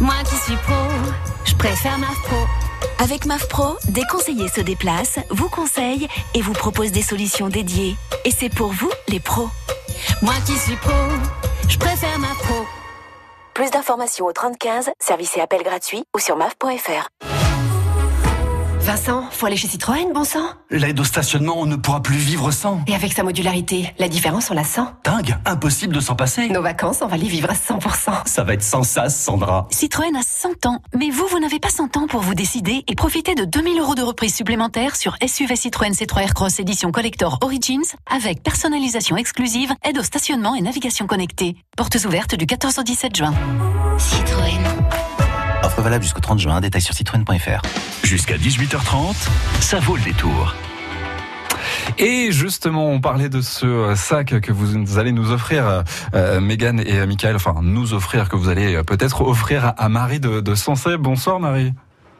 moi 0.00 0.14
qui 0.24 0.36
suis 0.36 0.56
pro, 0.56 0.74
je 1.44 1.54
préfère 1.54 1.98
MAF 1.98 2.20
Pro. 2.22 2.46
Avec 2.98 3.26
MAF 3.26 3.48
Pro, 3.48 3.76
des 3.88 4.04
conseillers 4.10 4.48
se 4.48 4.60
déplacent, 4.60 5.18
vous 5.30 5.48
conseillent 5.48 6.08
et 6.34 6.42
vous 6.42 6.52
proposent 6.52 6.92
des 6.92 7.02
solutions 7.02 7.48
dédiées. 7.48 7.96
Et 8.24 8.30
c'est 8.30 8.52
pour 8.52 8.72
vous, 8.72 8.90
les 9.08 9.20
pros. 9.20 9.48
Moi 10.22 10.34
qui 10.46 10.56
suis 10.56 10.76
pro, 10.76 10.92
je 11.68 11.78
préfère 11.78 12.18
MAF 12.18 12.38
Pro. 12.38 12.66
Plus 13.54 13.70
d'informations 13.70 14.26
au 14.26 14.32
3015, 14.32 14.90
service 15.00 15.36
et 15.36 15.40
appel 15.40 15.62
gratuit 15.62 16.04
ou 16.14 16.20
sur 16.20 16.36
maf.fr. 16.36 17.37
Vincent, 18.88 19.22
faut 19.30 19.44
aller 19.44 19.58
chez 19.58 19.68
Citroën, 19.68 20.14
bon 20.14 20.24
sang 20.24 20.46
L'aide 20.70 20.98
au 20.98 21.04
stationnement, 21.04 21.56
on 21.58 21.66
ne 21.66 21.76
pourra 21.76 22.02
plus 22.02 22.16
vivre 22.16 22.50
sans. 22.50 22.80
Et 22.86 22.94
avec 22.94 23.12
sa 23.12 23.22
modularité, 23.22 23.92
la 23.98 24.08
différence, 24.08 24.50
on 24.50 24.54
la 24.54 24.64
sent 24.64 24.80
Dingue, 25.04 25.36
impossible 25.44 25.94
de 25.94 26.00
s'en 26.00 26.16
passer. 26.16 26.48
Nos 26.48 26.62
vacances, 26.62 27.00
on 27.02 27.06
va 27.06 27.18
les 27.18 27.28
vivre 27.28 27.50
à 27.50 27.52
100%. 27.52 28.26
Ça 28.26 28.44
va 28.44 28.54
être 28.54 28.62
sans 28.62 28.84
sas, 28.84 29.14
Sandra. 29.14 29.68
Citroën 29.70 30.16
a 30.16 30.22
100 30.22 30.64
ans, 30.64 30.78
mais 30.96 31.10
vous, 31.10 31.26
vous 31.26 31.38
n'avez 31.38 31.58
pas 31.58 31.68
100 31.68 31.98
ans 31.98 32.06
pour 32.06 32.22
vous 32.22 32.34
décider 32.34 32.82
et 32.88 32.94
profiter 32.94 33.34
de 33.34 33.44
2000 33.44 33.78
euros 33.78 33.94
de 33.94 34.00
reprise 34.00 34.34
supplémentaire 34.34 34.96
sur 34.96 35.18
SUV 35.22 35.54
Citroën 35.54 35.92
C3 35.92 36.32
Cross 36.32 36.58
édition 36.58 36.90
Collector 36.90 37.36
Origins 37.42 37.92
avec 38.10 38.42
personnalisation 38.42 39.18
exclusive, 39.18 39.70
aide 39.84 39.98
au 39.98 40.02
stationnement 40.02 40.54
et 40.54 40.62
navigation 40.62 41.06
connectée. 41.06 41.56
Portes 41.76 41.98
ouvertes 42.06 42.36
du 42.36 42.46
14 42.46 42.78
au 42.78 42.82
17 42.84 43.14
juin. 43.14 43.34
Citroën. 43.98 44.87
Valable 45.80 46.02
jusqu'au 46.02 46.20
30 46.20 46.38
juin. 46.38 46.60
Détails 46.60 46.82
sur 46.82 46.94
citroën.fr. 46.94 47.62
Jusqu'à 48.04 48.36
18h30, 48.36 49.14
ça 49.60 49.78
vaut 49.80 49.96
le 49.96 50.02
détour. 50.02 50.54
Et 51.98 52.32
justement, 52.32 52.88
on 52.90 53.00
parlait 53.00 53.28
de 53.28 53.40
ce 53.40 53.66
euh, 53.66 53.96
sac 53.96 54.40
que 54.40 54.52
vous 54.52 54.98
allez 54.98 55.12
nous 55.12 55.30
offrir, 55.32 55.84
euh, 56.14 56.40
Megan 56.40 56.80
et 56.80 57.04
Michael, 57.06 57.36
enfin 57.36 57.56
nous 57.62 57.94
offrir, 57.94 58.28
que 58.28 58.36
vous 58.36 58.48
allez 58.48 58.76
euh, 58.76 58.82
peut-être 58.82 59.22
offrir 59.22 59.72
à, 59.76 59.88
Marie 59.88 60.20
de, 60.20 60.40
de. 60.40 60.96
Bonsoir 60.96 61.40
Marie. 61.40 61.72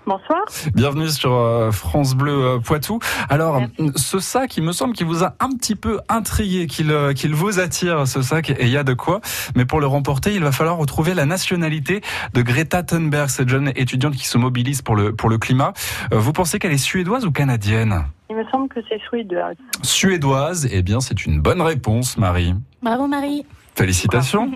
Bonsoir. 0.08 0.40
Bienvenue 0.74 1.10
sur 1.10 1.34
euh, 1.34 1.70
France 1.70 2.14
Bleu 2.14 2.32
euh, 2.32 2.58
Poitou. 2.60 2.98
Alors, 3.28 3.60
ce 3.94 4.20
sac, 4.20 4.56
il 4.56 4.62
me 4.62 4.72
semble 4.72 4.94
qu'il 4.94 5.04
vous 5.04 5.22
a 5.22 5.34
un 5.38 5.50
petit 5.50 5.76
peu 5.76 6.00
intrigué, 6.08 6.66
qu'il 6.66 6.90
euh, 6.92 7.12
qu'il 7.12 7.34
vous 7.34 7.60
attire, 7.60 8.08
ce 8.08 8.22
sac, 8.22 8.48
et 8.48 8.56
il 8.62 8.70
y 8.70 8.78
a 8.78 8.84
de 8.84 8.94
quoi. 8.94 9.20
Mais 9.54 9.66
pour 9.66 9.80
le 9.80 9.86
remporter, 9.86 10.34
il 10.34 10.42
va 10.42 10.50
falloir 10.50 10.78
retrouver 10.78 11.12
la 11.12 11.26
nationalité 11.26 12.00
de 12.32 12.40
Greta 12.40 12.82
Thunberg, 12.82 13.28
cette 13.28 13.50
jeune 13.50 13.70
étudiante 13.76 14.16
qui 14.16 14.26
se 14.26 14.38
mobilise 14.38 14.80
pour 14.80 14.96
le, 14.96 15.14
pour 15.14 15.28
le 15.28 15.36
climat. 15.36 15.74
Vous 16.10 16.32
pensez 16.32 16.58
qu'elle 16.58 16.72
est 16.72 16.78
suédoise 16.78 17.26
ou 17.26 17.30
canadienne? 17.30 18.06
Il 18.30 18.36
me 18.36 18.44
semble 18.50 18.70
que 18.70 18.80
c'est 18.88 19.00
suédoise. 19.10 19.56
Suédoise, 19.82 20.68
eh 20.72 20.80
bien, 20.80 21.00
c'est 21.00 21.26
une 21.26 21.42
bonne 21.42 21.60
réponse, 21.60 22.16
Marie. 22.16 22.54
Bravo 22.82 23.08
Marie. 23.08 23.44
Félicitations. 23.74 24.52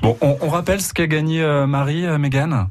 Bon, 0.00 0.16
on, 0.22 0.38
on 0.40 0.48
rappelle 0.48 0.80
ce 0.80 0.94
qu'a 0.94 1.06
gagné 1.06 1.44
Marie, 1.66 2.06
Mégane 2.18 2.68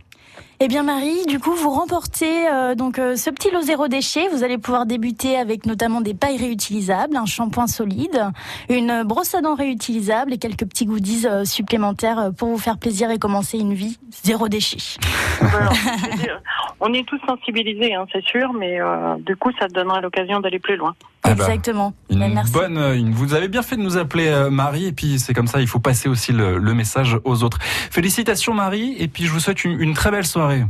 eh 0.60 0.68
bien 0.68 0.82
Marie, 0.82 1.26
du 1.28 1.40
coup 1.40 1.52
vous 1.52 1.70
remportez 1.70 2.48
euh, 2.48 2.74
donc 2.74 2.98
euh, 2.98 3.16
ce 3.16 3.30
petit 3.30 3.52
lot 3.52 3.62
zéro 3.62 3.88
déchet. 3.88 4.28
Vous 4.30 4.44
allez 4.44 4.58
pouvoir 4.58 4.88
débuter 4.88 5.38
avec 5.38 5.68
notamment 5.68 6.02
des 6.02 6.16
pailles 6.16 6.38
réutilisables, 6.38 7.16
un 7.16 7.28
shampoing 7.28 7.68
solide, 7.68 8.32
une 8.68 9.04
brosse 9.04 9.36
à 9.36 9.42
dents 9.42 9.54
réutilisable 9.54 10.34
et 10.34 10.40
quelques 10.40 10.66
petits 10.66 10.88
goodies 10.88 11.28
euh, 11.28 11.46
supplémentaires 11.46 12.32
pour 12.36 12.50
vous 12.50 12.58
faire 12.58 12.80
plaisir 12.80 13.12
et 13.12 13.20
commencer 13.20 13.60
une 13.60 13.76
vie 13.76 14.00
zéro 14.24 14.48
déchet. 14.48 14.78
Voilà. 15.40 15.70
On 16.80 16.92
est 16.94 17.08
tous 17.08 17.20
sensibilisés, 17.28 17.94
hein, 17.94 18.06
c'est 18.12 18.26
sûr, 18.26 18.54
mais 18.54 18.80
du 19.20 19.36
coup 19.36 19.52
ça 19.60 19.68
te 19.68 19.74
donnera 19.74 20.02
l'occasion 20.02 20.40
d'aller 20.40 20.60
plus 20.60 20.76
loin. 20.76 20.96
Eh 21.26 21.30
ben, 21.30 21.44
Exactement. 21.46 21.94
Une 22.10 22.20
Ben, 22.20 22.34
merci. 22.34 22.52
bonne, 22.54 22.78
une- 22.78 23.12
vous 23.14 23.34
avez 23.34 23.48
bien 23.48 23.62
fait 23.62 23.76
de 23.76 23.82
nous 23.82 23.98
appeler 23.98 24.28
euh, 24.28 24.50
Marie, 24.50 24.86
et 24.88 24.92
puis 24.92 25.20
c'est 25.20 25.34
comme 25.34 25.48
ça, 25.48 25.60
il 25.62 25.68
faut 25.68 25.80
passer 25.80 26.08
aussi 26.10 26.32
le, 26.32 26.58
le 26.58 26.74
message 26.74 27.18
aux 27.26 27.44
autres. 27.44 27.58
Félicitations 27.62 28.54
Marie, 28.54 28.96
et 29.00 29.08
puis 29.08 29.26
je 29.26 29.32
vous 29.32 29.40
souhaite 29.40 29.64
une, 29.66 29.80
une 29.82 29.94
très 29.94 30.12
belle 30.12 30.26
soirée. 30.26 30.66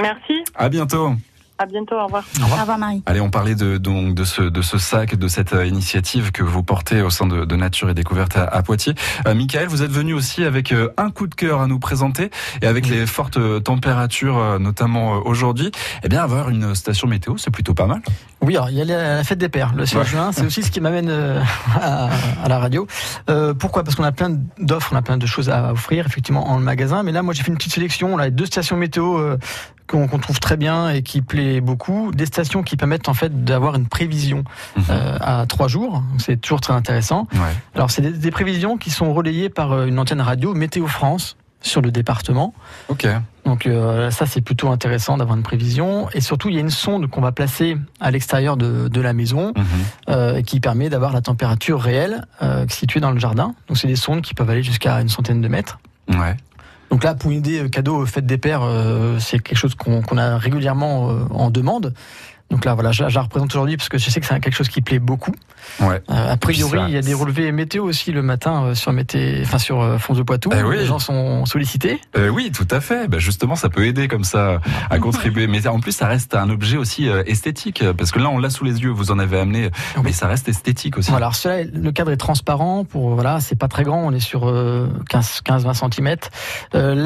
Merci, 0.00 0.42
À 0.54 0.68
bientôt. 0.68 1.14
À 1.62 1.66
bientôt, 1.66 1.94
au 1.96 2.04
revoir. 2.04 2.24
Au 2.40 2.46
revoir 2.46 2.78
Marie. 2.78 3.02
Allez, 3.06 3.20
on 3.20 3.30
parlait 3.30 3.54
de, 3.54 3.78
donc, 3.78 4.14
de, 4.14 4.24
ce, 4.24 4.42
de 4.42 4.62
ce 4.62 4.78
sac, 4.78 5.14
de 5.16 5.28
cette 5.28 5.52
euh, 5.52 5.64
initiative 5.66 6.32
que 6.32 6.42
vous 6.42 6.62
portez 6.62 7.02
au 7.02 7.10
sein 7.10 7.26
de, 7.26 7.44
de 7.44 7.56
Nature 7.56 7.88
et 7.90 7.94
Découverte 7.94 8.36
à, 8.36 8.44
à 8.44 8.62
Poitiers. 8.62 8.94
Euh, 9.26 9.34
Michael, 9.34 9.68
vous 9.68 9.82
êtes 9.82 9.90
venu 9.92 10.12
aussi 10.14 10.44
avec 10.44 10.72
euh, 10.72 10.90
un 10.96 11.10
coup 11.10 11.26
de 11.26 11.34
cœur 11.34 11.60
à 11.60 11.66
nous 11.66 11.78
présenter 11.78 12.30
et 12.62 12.66
avec 12.66 12.88
les 12.88 13.06
fortes 13.06 13.36
euh, 13.36 13.60
températures, 13.60 14.38
euh, 14.38 14.58
notamment 14.58 15.14
euh, 15.16 15.20
aujourd'hui, 15.24 15.70
eh 16.02 16.08
bien 16.08 16.22
avoir 16.22 16.48
une 16.50 16.74
station 16.74 17.06
météo, 17.08 17.36
c'est 17.36 17.50
plutôt 17.50 17.74
pas 17.74 17.86
mal. 17.86 18.00
Oui, 18.40 18.56
alors 18.56 18.70
il 18.70 18.76
y 18.76 18.82
a 18.82 18.84
la 18.84 19.16
la 19.16 19.24
fête 19.24 19.38
des 19.38 19.48
pères 19.48 19.72
le 19.76 19.86
16 19.86 19.98
Ouais. 19.98 20.04
juin. 20.04 20.32
C'est 20.32 20.44
aussi 20.44 20.62
ce 20.64 20.70
qui 20.70 20.80
m'amène 20.80 21.08
euh, 21.10 21.40
à, 21.80 22.08
à 22.44 22.48
la 22.48 22.58
radio. 22.58 22.86
Euh, 23.30 23.54
pourquoi? 23.54 23.84
Parce 23.84 23.94
qu'on 23.94 24.02
a 24.04 24.10
plein 24.12 24.36
d'offres, 24.58 24.90
on 24.92 24.96
a 24.96 25.02
plein 25.02 25.16
de 25.16 25.26
choses 25.26 25.48
à 25.48 25.72
offrir 25.72 26.06
effectivement 26.06 26.48
en 26.50 26.58
magasin. 26.58 27.02
Mais 27.04 27.12
là, 27.12 27.22
moi, 27.22 27.34
j'ai 27.34 27.42
fait 27.44 27.50
une 27.52 27.56
petite 27.56 27.72
sélection. 27.72 28.12
On 28.12 28.18
a 28.18 28.30
deux 28.30 28.46
stations 28.46 28.76
météo 28.76 29.16
euh, 29.18 29.36
qu'on 29.92 30.18
trouve 30.18 30.40
très 30.40 30.56
bien 30.56 30.88
et 30.90 31.02
qui 31.02 31.20
plaît 31.22 31.60
beaucoup. 31.60 32.10
Des 32.12 32.26
stations 32.26 32.62
qui 32.62 32.76
permettent 32.76 33.08
en 33.08 33.14
fait 33.14 33.44
d'avoir 33.44 33.74
une 33.76 33.86
prévision 33.86 34.42
euh, 34.90 35.18
à 35.20 35.44
trois 35.46 35.68
jours. 35.68 36.02
C'est 36.18 36.40
toujours 36.40 36.60
très 36.60 36.72
intéressant. 36.72 37.28
Ouais. 37.34 37.40
Alors, 37.74 37.90
c'est 37.90 38.02
des, 38.02 38.10
des 38.12 38.30
prévisions 38.30 38.78
qui 38.78 38.90
sont 38.90 39.12
relayées 39.12 39.48
par 39.50 39.72
euh, 39.72 39.86
une 39.86 39.98
antenne 39.98 40.20
radio 40.20 40.54
Météo 40.54 40.86
France 40.86 41.36
sur 41.60 41.80
le 41.82 41.90
département. 41.92 42.54
Ok. 42.88 43.06
Donc 43.44 43.66
euh, 43.66 44.10
ça 44.10 44.24
c'est 44.26 44.40
plutôt 44.40 44.68
intéressant 44.70 45.16
d'avoir 45.16 45.36
une 45.36 45.42
prévision 45.44 46.08
et 46.12 46.20
surtout 46.20 46.48
il 46.48 46.54
y 46.54 46.58
a 46.58 46.60
une 46.60 46.70
sonde 46.70 47.08
qu'on 47.08 47.20
va 47.20 47.30
placer 47.32 47.76
à 48.00 48.10
l'extérieur 48.10 48.56
de, 48.56 48.88
de 48.88 49.00
la 49.00 49.12
maison 49.12 49.52
Mhm. 49.56 49.64
euh, 50.10 50.42
qui 50.42 50.58
permet 50.60 50.88
d'avoir 50.88 51.12
la 51.12 51.20
température 51.20 51.80
réelle 51.80 52.24
située 52.68 53.00
dans 53.00 53.10
le 53.12 53.18
jardin. 53.20 53.54
Donc 53.68 53.78
c'est 53.78 53.88
des 53.88 53.96
sondes 53.96 54.22
qui 54.22 54.34
peuvent 54.34 54.48
aller 54.50 54.62
jusqu'à 54.62 55.00
une 55.00 55.08
centaine 55.08 55.40
de 55.40 55.48
mètres. 55.48 55.78
Ouais. 56.08 56.36
Donc 56.92 57.04
là 57.04 57.14
pour 57.14 57.30
une 57.30 57.38
idée 57.38 57.60
euh, 57.60 57.68
cadeau 57.70 58.02
euh, 58.02 58.06
fête 58.06 58.26
des 58.26 58.36
pères 58.36 58.60
euh, 58.62 59.18
c'est 59.18 59.38
quelque 59.38 59.56
chose 59.56 59.74
qu'on 59.74 60.18
a 60.18 60.36
régulièrement 60.36 61.06
en 61.30 61.50
demande. 61.50 61.94
Donc 62.52 62.64
là 62.66 62.74
voilà 62.74 62.92
je, 62.92 63.02
la- 63.02 63.08
je 63.08 63.14
la 63.16 63.22
représente 63.22 63.50
aujourd'hui 63.52 63.76
parce 63.76 63.88
que 63.88 63.96
je 63.98 64.08
sais 64.10 64.20
que 64.20 64.26
c'est 64.26 64.38
quelque 64.38 64.54
chose 64.54 64.68
qui 64.68 64.82
plaît 64.82 64.98
beaucoup. 64.98 65.32
Ouais. 65.80 66.02
Euh, 66.10 66.32
a 66.32 66.36
priori, 66.36 66.80
il 66.88 66.94
y 66.94 66.96
a 66.98 67.00
des 67.00 67.14
relevés 67.14 67.50
météo 67.50 67.84
aussi 67.84 68.12
le 68.12 68.20
matin 68.22 68.64
euh, 68.64 68.74
sur 68.74 68.92
mété... 68.92 69.40
enfin 69.44 69.58
sur 69.58 69.80
euh, 69.80 69.96
France 69.96 70.18
de 70.18 70.22
Poitou. 70.22 70.50
Eh 70.54 70.62
oui. 70.62 70.76
Les 70.76 70.84
gens 70.86 70.98
sont 70.98 71.46
sollicités. 71.46 71.98
Euh, 72.16 72.28
oui, 72.28 72.52
tout 72.52 72.66
à 72.70 72.80
fait. 72.80 73.08
Bah, 73.08 73.18
justement, 73.18 73.56
ça 73.56 73.68
peut 73.70 73.86
aider 73.86 74.06
comme 74.06 74.24
ça 74.24 74.60
à 74.90 74.98
contribuer. 74.98 75.46
Mais 75.46 75.66
en 75.66 75.80
plus, 75.80 75.92
ça 75.92 76.06
reste 76.08 76.34
un 76.34 76.50
objet 76.50 76.76
aussi 76.76 77.06
esthétique, 77.26 77.82
parce 77.96 78.10
que 78.10 78.18
là, 78.18 78.28
on 78.28 78.38
l'a 78.38 78.50
sous 78.50 78.64
les 78.64 78.82
yeux. 78.82 78.90
Vous 78.90 79.10
en 79.10 79.18
avez 79.18 79.38
amené, 79.38 79.70
mais 80.04 80.12
ça 80.12 80.26
reste 80.26 80.48
esthétique 80.48 80.98
aussi. 80.98 81.10
Voilà, 81.10 81.26
alors 81.26 81.36
cela, 81.36 81.64
le 81.64 81.90
cadre 81.92 82.10
est 82.10 82.16
transparent. 82.16 82.84
Pour 82.84 83.14
voilà, 83.14 83.40
c'est 83.40 83.56
pas 83.56 83.68
très 83.68 83.84
grand. 83.84 84.04
On 84.04 84.12
est 84.12 84.20
sur 84.20 84.48
euh, 84.48 84.88
15-20 85.10 85.90
cm. 85.94 86.16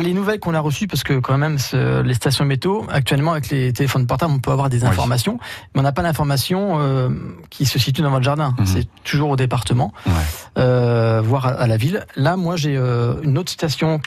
les 0.03 0.12
nouvelles 0.12 0.41
qu'on 0.41 0.55
a 0.55 0.61
reçues, 0.61 0.87
parce 0.88 1.05
que 1.05 1.19
quand 1.21 1.38
même, 1.38 1.59
les 2.05 2.15
stations 2.15 2.45
météo, 2.45 2.83
actuellement 2.91 3.33
avec 3.33 3.50
les 3.50 3.73
téléphones 3.73 4.07
portables, 4.07 4.33
on 4.33 4.38
peut 4.38 4.50
avoir 4.50 4.71
des 4.71 4.83
Oui. 4.83 5.36
Mais 5.75 5.81
on 5.81 5.83
n'a 5.85 5.93
pas 5.93 6.02
l'information 6.02 6.78
euh, 6.81 7.09
qui 7.50 7.66
se 7.66 7.78
situe 7.78 8.02
dans 8.02 8.11
votre 8.11 8.25
jardin. 8.25 8.55
Mhm. 8.59 8.66
C'est 8.66 8.88
toujours 9.05 9.31
au 9.31 9.37
département, 9.37 9.93
Ouais. 10.07 10.12
euh, 10.59 11.21
voire 11.25 11.47
à, 11.47 11.50
à 11.50 11.66
la 11.66 11.76
ville. 11.76 12.05
Là, 12.16 12.37
moi, 12.37 12.57
j'ai 12.57 12.76
euh, 12.76 13.14
une 13.23 13.38
autre 13.38 13.52
station 13.52 14.00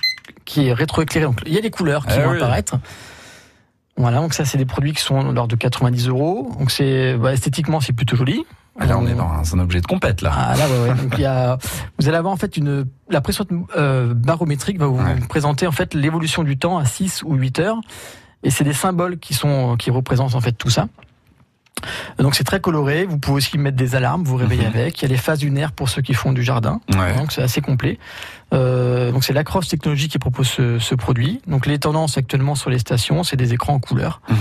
qui 0.45 0.67
est 0.67 0.73
rétroéclairée. 0.73 1.25
Donc, 1.25 1.41
il 1.45 1.53
y 1.53 1.57
a 1.57 1.61
les 1.61 1.71
couleurs 1.71 2.05
qui 2.05 2.13
Ah 2.17 2.21
vont 2.25 2.31
oui. 2.31 2.37
apparaître. 2.37 2.75
Voilà, 3.97 4.19
donc 4.19 4.33
ça, 4.33 4.45
c'est 4.45 4.57
des 4.57 4.65
produits 4.65 4.93
qui 4.93 5.01
sont 5.01 5.31
l'ordre 5.31 5.49
de 5.49 5.55
90 5.57 6.07
euros. 6.07 6.51
Donc 6.57 6.71
c'est 6.71 7.17
bah, 7.17 7.33
esthétiquement, 7.33 7.81
c'est 7.81 7.91
plutôt 7.93 8.15
joli. 8.15 8.45
Ah, 8.79 8.85
Là, 8.85 8.97
on 8.97 9.05
est 9.05 9.13
dans 9.13 9.29
un, 9.55 9.59
objet 9.59 9.81
de 9.81 9.85
compète, 9.87 10.21
là. 10.21 10.31
Ah 10.33 10.55
là, 10.55 10.69
ouais, 10.69 10.89
ouais. 10.89 10.95
Donc, 10.95 11.13
il 11.17 11.21
y 11.21 11.25
a, 11.25 11.57
vous 11.99 12.07
allez 12.07 12.15
avoir 12.15 12.33
en 12.33 12.37
fait 12.37 12.55
une 12.55 12.85
la 13.09 13.19
pression 13.19 13.45
euh, 13.75 14.13
barométrique 14.13 14.79
va 14.79 14.85
vous 14.87 14.97
Ouais. 15.03 15.17
présenter 15.27 15.67
en 15.67 15.73
fait 15.73 15.93
l'évolution 15.93 16.43
du 16.43 16.57
temps 16.57 16.77
à 16.77 16.85
6 16.85 17.23
ou 17.23 17.33
8 17.35 17.59
heures 17.59 17.77
et 18.43 18.51
c'est 18.51 18.63
des 18.63 18.71
symboles 18.71 19.17
qui 19.19 19.33
sont 19.33 19.75
qui 19.75 19.91
représentent 19.91 20.35
en 20.35 20.39
fait 20.39 20.53
tout 20.53 20.69
ça. 20.69 20.87
Donc 22.17 22.35
c'est 22.35 22.43
très 22.43 22.59
coloré, 22.59 23.05
vous 23.05 23.17
pouvez 23.17 23.37
aussi 23.37 23.57
mettre 23.57 23.77
des 23.77 23.95
alarmes, 23.95 24.23
vous 24.25 24.35
réveiller 24.35 24.63
Mhm. 24.67 24.73
avec, 24.75 24.99
il 24.99 25.03
y 25.03 25.05
a 25.05 25.07
les 25.07 25.17
phases 25.17 25.41
lunaires 25.43 25.71
pour 25.71 25.87
ceux 25.87 26.01
qui 26.01 26.13
font 26.13 26.33
du 26.33 26.43
jardin. 26.43 26.81
Ouais. 26.93 27.15
Donc 27.15 27.31
c'est 27.31 27.41
assez 27.41 27.61
complet. 27.61 27.97
Euh, 28.53 29.11
donc 29.13 29.23
c'est 29.23 29.31
Lacrosse 29.31 29.69
Technologies 29.69 30.09
qui 30.09 30.19
propose 30.19 30.47
ce, 30.47 30.77
ce 30.79 30.95
produit. 30.95 31.41
Donc 31.47 31.65
les 31.65 31.79
tendances 31.79 32.17
actuellement 32.17 32.55
sur 32.55 32.69
les 32.69 32.79
stations, 32.79 33.23
c'est 33.23 33.37
des 33.37 33.53
écrans 33.53 33.73
en 33.75 33.79
couleur. 33.79 34.21
Mhm. 34.29 34.35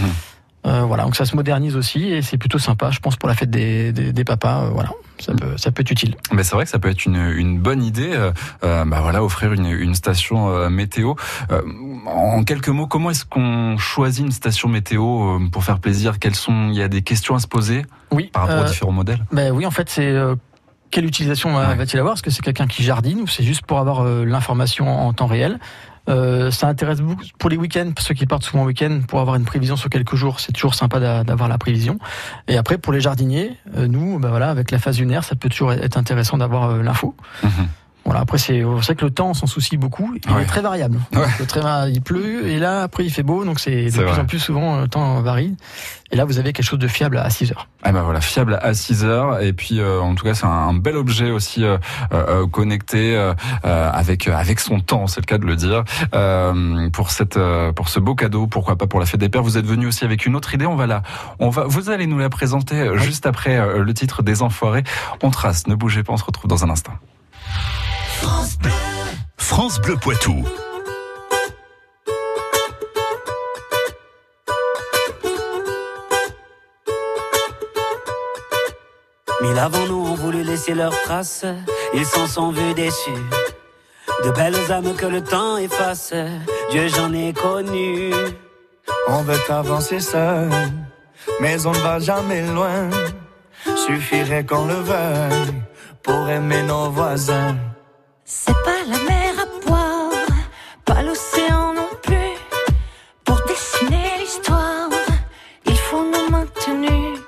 Euh, 0.66 0.82
voilà, 0.82 1.04
donc 1.04 1.14
ça 1.14 1.24
se 1.24 1.36
modernise 1.36 1.76
aussi 1.76 2.08
et 2.12 2.20
c'est 2.22 2.36
plutôt 2.38 2.58
sympa, 2.58 2.90
je 2.90 2.98
pense 2.98 3.14
pour 3.16 3.28
la 3.28 3.36
fête 3.36 3.50
des, 3.50 3.92
des, 3.92 4.12
des 4.12 4.24
papas. 4.24 4.64
euh, 4.64 4.70
voilà, 4.70 4.90
ça 5.20 5.32
peut 5.34 5.56
ça 5.56 5.70
peut 5.70 5.82
être 5.82 5.90
utile. 5.90 6.16
Mais 6.32 6.42
c'est 6.44 6.54
vrai 6.54 6.64
que 6.64 6.70
ça 6.70 6.78
peut 6.78 6.88
être 6.88 7.04
une, 7.06 7.16
une 7.16 7.58
bonne 7.58 7.82
idée. 7.82 8.10
euh, 8.12 8.32
euh, 8.64 8.84
bah 8.84 9.00
voilà, 9.00 9.22
offrir 9.22 9.52
une, 9.52 9.66
une 9.66 9.94
station 9.94 10.48
euh, 10.48 10.68
météo. 10.68 11.14
Euh, 11.50 11.62
en 12.06 12.42
quelques 12.44 12.68
mots, 12.68 12.86
comment 12.86 13.10
est-ce 13.10 13.24
qu'on 13.24 13.76
choisit 13.78 14.24
une 14.24 14.32
station 14.32 14.68
météo 14.68 15.38
pour 15.52 15.64
faire 15.64 15.78
plaisir? 15.78 16.18
Quelles 16.18 16.34
sont 16.36 16.68
Il 16.70 16.76
y 16.76 16.82
a 16.82 16.88
des 16.88 17.02
questions 17.02 17.34
à 17.34 17.38
se 17.40 17.46
poser 17.46 17.84
Oui. 18.10 18.30
par 18.32 18.46
rapport 18.46 18.64
aux 18.64 18.68
différents 18.68 18.92
modèles? 18.92 19.24
Ben 19.32 19.52
oui, 19.52 19.66
en 19.66 19.70
fait, 19.70 19.88
c'est 19.90 20.14
quelle 20.90 21.04
utilisation 21.04 21.56
Ouais. 21.56 21.74
va-t-il 21.74 21.98
avoir? 21.98 22.14
Est-ce 22.14 22.22
que 22.22 22.30
c'est 22.30 22.42
quelqu'un 22.42 22.66
qui 22.66 22.82
jardine 22.82 23.20
ou 23.20 23.26
c'est 23.26 23.42
juste 23.44 23.66
pour 23.66 23.78
avoir 23.78 24.04
l'information 24.04 24.88
en 24.88 25.12
temps 25.12 25.26
réel? 25.26 25.58
Euh, 26.08 26.50
ça 26.50 26.68
intéresse 26.68 27.00
beaucoup 27.00 27.22
pour 27.38 27.50
les 27.50 27.56
week-ends, 27.56 27.90
ceux 27.98 28.14
qui 28.14 28.24
partent 28.26 28.42
souvent 28.44 28.62
en 28.62 28.66
week-end, 28.66 29.00
pour 29.06 29.20
avoir 29.20 29.36
une 29.36 29.44
prévision 29.44 29.76
sur 29.76 29.90
quelques 29.90 30.14
jours, 30.16 30.40
c'est 30.40 30.52
toujours 30.52 30.74
sympa 30.74 31.00
d'a- 31.00 31.22
d'avoir 31.24 31.48
la 31.48 31.58
prévision. 31.58 31.98
Et 32.48 32.56
après, 32.56 32.78
pour 32.78 32.92
les 32.92 33.00
jardiniers, 33.00 33.56
euh, 33.76 33.86
nous, 33.86 34.18
ben 34.18 34.30
voilà, 34.30 34.48
avec 34.50 34.70
la 34.70 34.78
phase 34.78 34.98
lunaire, 34.98 35.22
ça 35.24 35.34
peut 35.36 35.48
toujours 35.48 35.72
être 35.72 35.96
intéressant 35.98 36.38
d'avoir 36.38 36.70
euh, 36.70 36.82
l'info. 36.82 37.14
Mhm. 37.42 37.50
Voilà, 38.08 38.22
après 38.22 38.38
c'est 38.38 38.62
vrai 38.62 38.94
que 38.94 39.04
le 39.04 39.10
temps 39.10 39.28
on 39.28 39.34
s'en 39.34 39.46
soucie 39.46 39.76
beaucoup, 39.76 40.14
il 40.24 40.32
Ouais. 40.32 40.42
est 40.42 40.46
très 40.46 40.62
variable. 40.62 40.98
Ouais. 41.14 41.26
Le 41.38 41.90
il 41.90 42.00
pleut 42.00 42.46
et 42.48 42.58
là 42.58 42.82
après 42.84 43.04
il 43.04 43.10
fait 43.10 43.22
beau, 43.22 43.44
donc 43.44 43.60
c'est 43.60 43.84
de 43.84 43.90
plus 43.90 44.02
vrai. 44.04 44.18
en 44.20 44.24
plus 44.24 44.38
souvent 44.38 44.80
le 44.80 44.88
temps 44.88 45.20
varie. 45.20 45.54
Et 46.10 46.16
là 46.16 46.24
vous 46.24 46.38
avez 46.38 46.54
quelque 46.54 46.64
chose 46.64 46.78
de 46.78 46.88
fiable 46.88 47.18
à 47.18 47.28
6 47.28 47.52
heures. 47.52 47.68
Ah 47.82 47.92
ben 47.92 48.00
voilà, 48.00 48.22
fiable 48.22 48.58
à 48.62 48.72
6 48.72 49.04
heures 49.04 49.42
et 49.42 49.52
puis 49.52 49.78
euh, 49.78 50.00
en 50.00 50.14
tout 50.14 50.24
cas 50.24 50.32
c'est 50.32 50.46
un, 50.46 50.48
un 50.48 50.72
bel 50.72 50.96
objet 50.96 51.30
aussi 51.30 51.64
euh, 51.64 51.76
euh, 52.14 52.46
connecté 52.46 53.14
euh, 53.14 53.34
euh, 53.66 53.90
avec 53.92 54.26
avec 54.26 54.58
son 54.60 54.80
temps, 54.80 55.06
c'est 55.06 55.20
le 55.20 55.26
cas 55.26 55.36
de 55.36 55.44
le 55.44 55.54
dire. 55.56 55.84
Euh, 56.14 56.88
pour 56.90 57.10
cette 57.10 57.36
euh, 57.36 57.72
pour 57.72 57.90
ce 57.90 58.00
beau 58.00 58.14
cadeau, 58.14 58.46
pourquoi 58.46 58.76
pas 58.76 58.86
pour 58.86 59.00
la 59.00 59.06
fête 59.06 59.20
des 59.20 59.28
pères, 59.28 59.42
vous 59.42 59.58
êtes 59.58 59.66
venu 59.66 59.86
aussi 59.86 60.06
avec 60.06 60.24
une 60.24 60.34
autre 60.34 60.54
idée, 60.54 60.64
on 60.64 60.76
va 60.76 60.86
la 60.86 61.02
on 61.40 61.50
va 61.50 61.64
vous 61.64 61.90
allez 61.90 62.06
nous 62.06 62.18
la 62.18 62.30
présenter 62.30 62.76
euh, 62.76 62.96
juste 62.96 63.26
après 63.26 63.58
euh, 63.58 63.84
le 63.84 63.92
titre 63.92 64.22
des 64.22 64.40
enfoirés. 64.40 64.84
On 65.22 65.28
trace, 65.30 65.66
ne 65.66 65.74
bougez 65.74 66.02
pas, 66.04 66.14
on 66.14 66.16
se 66.16 66.24
retrouve 66.24 66.48
dans 66.48 66.64
un 66.64 66.70
instant. 66.70 66.92
France 69.36 69.80
Bleu 69.80 69.96
Poitou. 69.96 70.44
Mille 79.42 79.58
avant 79.58 79.86
nous 79.86 80.06
ont 80.06 80.14
voulu 80.14 80.42
laisser 80.42 80.74
leurs 80.74 81.00
traces, 81.02 81.44
ils 81.94 82.04
s'en 82.06 82.26
sont 82.26 82.50
vus 82.50 82.74
déçus. 82.74 83.10
De 84.24 84.30
belles 84.30 84.72
âmes 84.72 84.94
que 84.94 85.06
le 85.06 85.22
temps 85.22 85.56
efface, 85.56 86.12
Dieu 86.70 86.88
j'en 86.88 87.12
ai 87.12 87.32
connu. 87.32 88.12
On 89.08 89.22
veut 89.22 89.38
avancer 89.48 90.00
seul, 90.00 90.50
mais 91.40 91.66
on 91.66 91.72
ne 91.72 91.78
va 91.78 91.98
jamais 91.98 92.46
loin. 92.46 92.90
Suffirait 93.86 94.44
qu'on 94.44 94.66
le 94.66 94.74
veuille 94.74 95.54
pour 96.02 96.28
aimer 96.28 96.62
nos 96.62 96.90
voisins. 96.90 97.56
C'est 98.30 98.52
pas 98.62 98.84
la 98.86 98.98
mer 99.04 99.32
à 99.40 99.66
boire, 99.66 100.26
pas 100.84 101.00
l'océan 101.00 101.72
non 101.72 101.88
plus. 102.02 102.36
Pour 103.24 103.40
dessiner 103.46 104.18
l'histoire, 104.18 104.90
il 105.64 105.78
faut 105.78 106.04
nos 106.04 106.28
maintenus. 106.28 107.20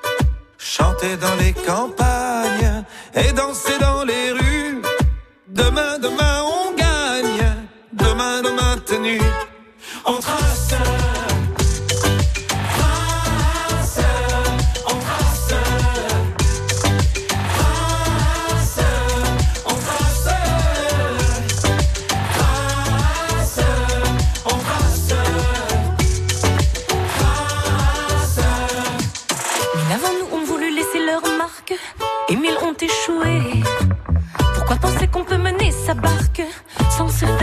Chanter 0.59 1.16
dans 1.16 1.35
les 1.37 1.54
campagnes 1.54 2.85
et 3.14 3.33
danser 3.33 3.78
dans 3.80 4.04
les 4.04 4.33
rues. 4.33 4.83
Demain, 5.49 5.99
demain, 5.99 6.39
sans 36.97 37.09
se 37.09 37.39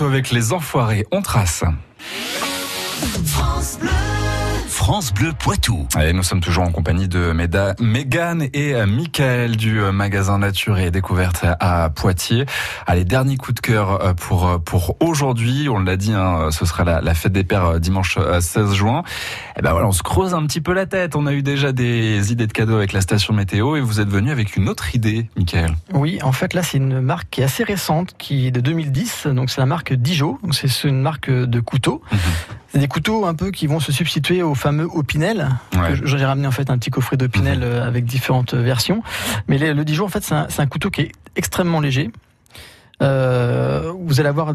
Avec 0.00 0.30
les 0.30 0.52
enfoirés, 0.52 1.06
on 1.10 1.22
trace. 1.22 1.64
France 4.88 5.12
Bleu 5.12 5.34
Poitou. 5.38 5.86
Et 6.00 6.14
nous 6.14 6.22
sommes 6.22 6.40
toujours 6.40 6.64
en 6.64 6.70
compagnie 6.72 7.08
de 7.08 7.32
Méda, 7.32 7.74
Mégane 7.78 8.48
et 8.54 8.74
euh, 8.74 8.86
Michael 8.86 9.58
du 9.58 9.82
euh, 9.82 9.92
magasin 9.92 10.38
Nature 10.38 10.78
et 10.78 10.90
Découverte 10.90 11.44
à 11.60 11.90
Poitiers. 11.90 12.46
Allez, 12.86 13.04
dernier 13.04 13.36
coup 13.36 13.52
de 13.52 13.60
cœur 13.60 14.02
euh, 14.02 14.14
pour 14.14 14.58
pour 14.64 14.96
aujourd'hui. 15.00 15.68
On 15.68 15.78
l'a 15.80 15.98
dit, 15.98 16.14
hein, 16.14 16.48
ce 16.52 16.64
sera 16.64 16.84
la, 16.84 17.02
la 17.02 17.12
fête 17.12 17.32
des 17.32 17.44
pères 17.44 17.80
dimanche 17.80 18.16
euh, 18.16 18.40
16 18.40 18.72
juin. 18.72 19.02
Et 19.58 19.60
ben 19.60 19.72
voilà, 19.72 19.88
on 19.88 19.92
se 19.92 20.02
creuse 20.02 20.32
un 20.32 20.46
petit 20.46 20.62
peu 20.62 20.72
la 20.72 20.86
tête. 20.86 21.16
On 21.16 21.26
a 21.26 21.34
eu 21.34 21.42
déjà 21.42 21.72
des 21.72 22.32
idées 22.32 22.46
de 22.46 22.52
cadeaux 22.54 22.76
avec 22.76 22.94
la 22.94 23.02
station 23.02 23.34
météo 23.34 23.76
et 23.76 23.82
vous 23.82 24.00
êtes 24.00 24.08
venu 24.08 24.30
avec 24.30 24.56
une 24.56 24.70
autre 24.70 24.94
idée, 24.94 25.28
Michael. 25.36 25.76
Oui, 25.92 26.18
en 26.22 26.32
fait 26.32 26.54
là 26.54 26.62
c'est 26.62 26.78
une 26.78 27.02
marque 27.02 27.28
qui 27.28 27.42
est 27.42 27.44
assez 27.44 27.62
récente, 27.62 28.14
qui 28.16 28.46
est 28.46 28.52
de 28.52 28.60
2010. 28.60 29.26
Donc 29.26 29.50
c'est 29.50 29.60
la 29.60 29.66
marque 29.66 29.92
Dijon. 29.92 30.38
Donc 30.42 30.54
c'est 30.54 30.88
une 30.88 31.02
marque 31.02 31.30
de 31.30 31.60
couteaux. 31.60 32.00
C'est 32.70 32.78
des 32.80 32.88
couteaux 32.88 33.24
un 33.24 33.34
peu 33.34 33.50
qui 33.50 33.66
vont 33.66 33.80
se 33.80 33.92
substituer 33.92 34.42
au 34.42 34.54
fameux 34.54 34.77
Opinel. 34.84 35.48
Ouais. 35.76 35.90
que 35.98 36.06
J'en 36.06 36.18
ai 36.18 36.24
ramené 36.24 36.46
en 36.46 36.50
fait 36.52 36.70
un 36.70 36.78
petit 36.78 36.90
coffret 36.90 37.16
d'Opinel 37.16 37.60
euh, 37.62 37.86
avec 37.86 38.04
différentes 38.04 38.54
versions. 38.54 39.02
Mais 39.48 39.58
les- 39.58 39.74
le 39.74 39.84
Dijon 39.84 40.04
en 40.04 40.08
fait 40.08 40.22
c'est 40.24 40.34
un, 40.34 40.46
c'est 40.48 40.62
un 40.62 40.66
couteau 40.66 40.90
qui 40.90 41.02
est 41.02 41.12
extrêmement 41.36 41.80
léger. 41.80 42.10
Euh, 43.00 43.92
vous 44.00 44.18
allez 44.20 44.28
avoir 44.28 44.52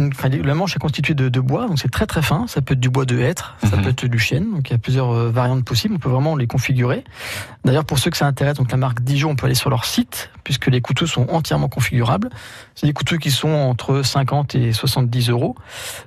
enfin, 0.00 0.28
la 0.28 0.54
manche 0.54 0.74
est 0.74 0.80
constituée 0.80 1.14
de, 1.14 1.28
de 1.28 1.40
bois, 1.40 1.68
donc 1.68 1.78
c'est 1.78 1.90
très 1.90 2.06
très 2.06 2.22
fin. 2.22 2.46
Ça 2.48 2.60
peut 2.60 2.74
être 2.74 2.80
du 2.80 2.90
bois 2.90 3.04
de 3.04 3.18
hêtre, 3.18 3.56
ça 3.62 3.76
peut 3.76 3.90
être 3.90 4.06
du 4.06 4.18
chêne. 4.18 4.50
Donc 4.52 4.68
il 4.68 4.72
y 4.72 4.76
a 4.76 4.78
plusieurs 4.78 5.10
euh, 5.12 5.30
variantes 5.30 5.64
possibles. 5.64 5.94
On 5.94 5.98
peut 5.98 6.08
vraiment 6.08 6.34
les 6.36 6.46
configurer. 6.46 7.04
D'ailleurs, 7.64 7.84
pour 7.84 7.98
ceux 7.98 8.10
que 8.10 8.16
ça 8.16 8.26
intéresse, 8.26 8.56
donc 8.56 8.70
la 8.72 8.76
marque 8.78 9.00
Dijon, 9.02 9.30
on 9.30 9.36
peut 9.36 9.46
aller 9.46 9.54
sur 9.54 9.70
leur 9.70 9.84
site 9.84 10.30
puisque 10.42 10.66
les 10.66 10.80
couteaux 10.80 11.06
sont 11.06 11.26
entièrement 11.30 11.68
configurables. 11.68 12.30
C'est 12.74 12.86
des 12.86 12.92
couteaux 12.92 13.16
qui 13.18 13.30
sont 13.30 13.48
entre 13.48 14.02
50 14.02 14.54
et 14.56 14.72
70 14.72 15.30
euros. 15.30 15.54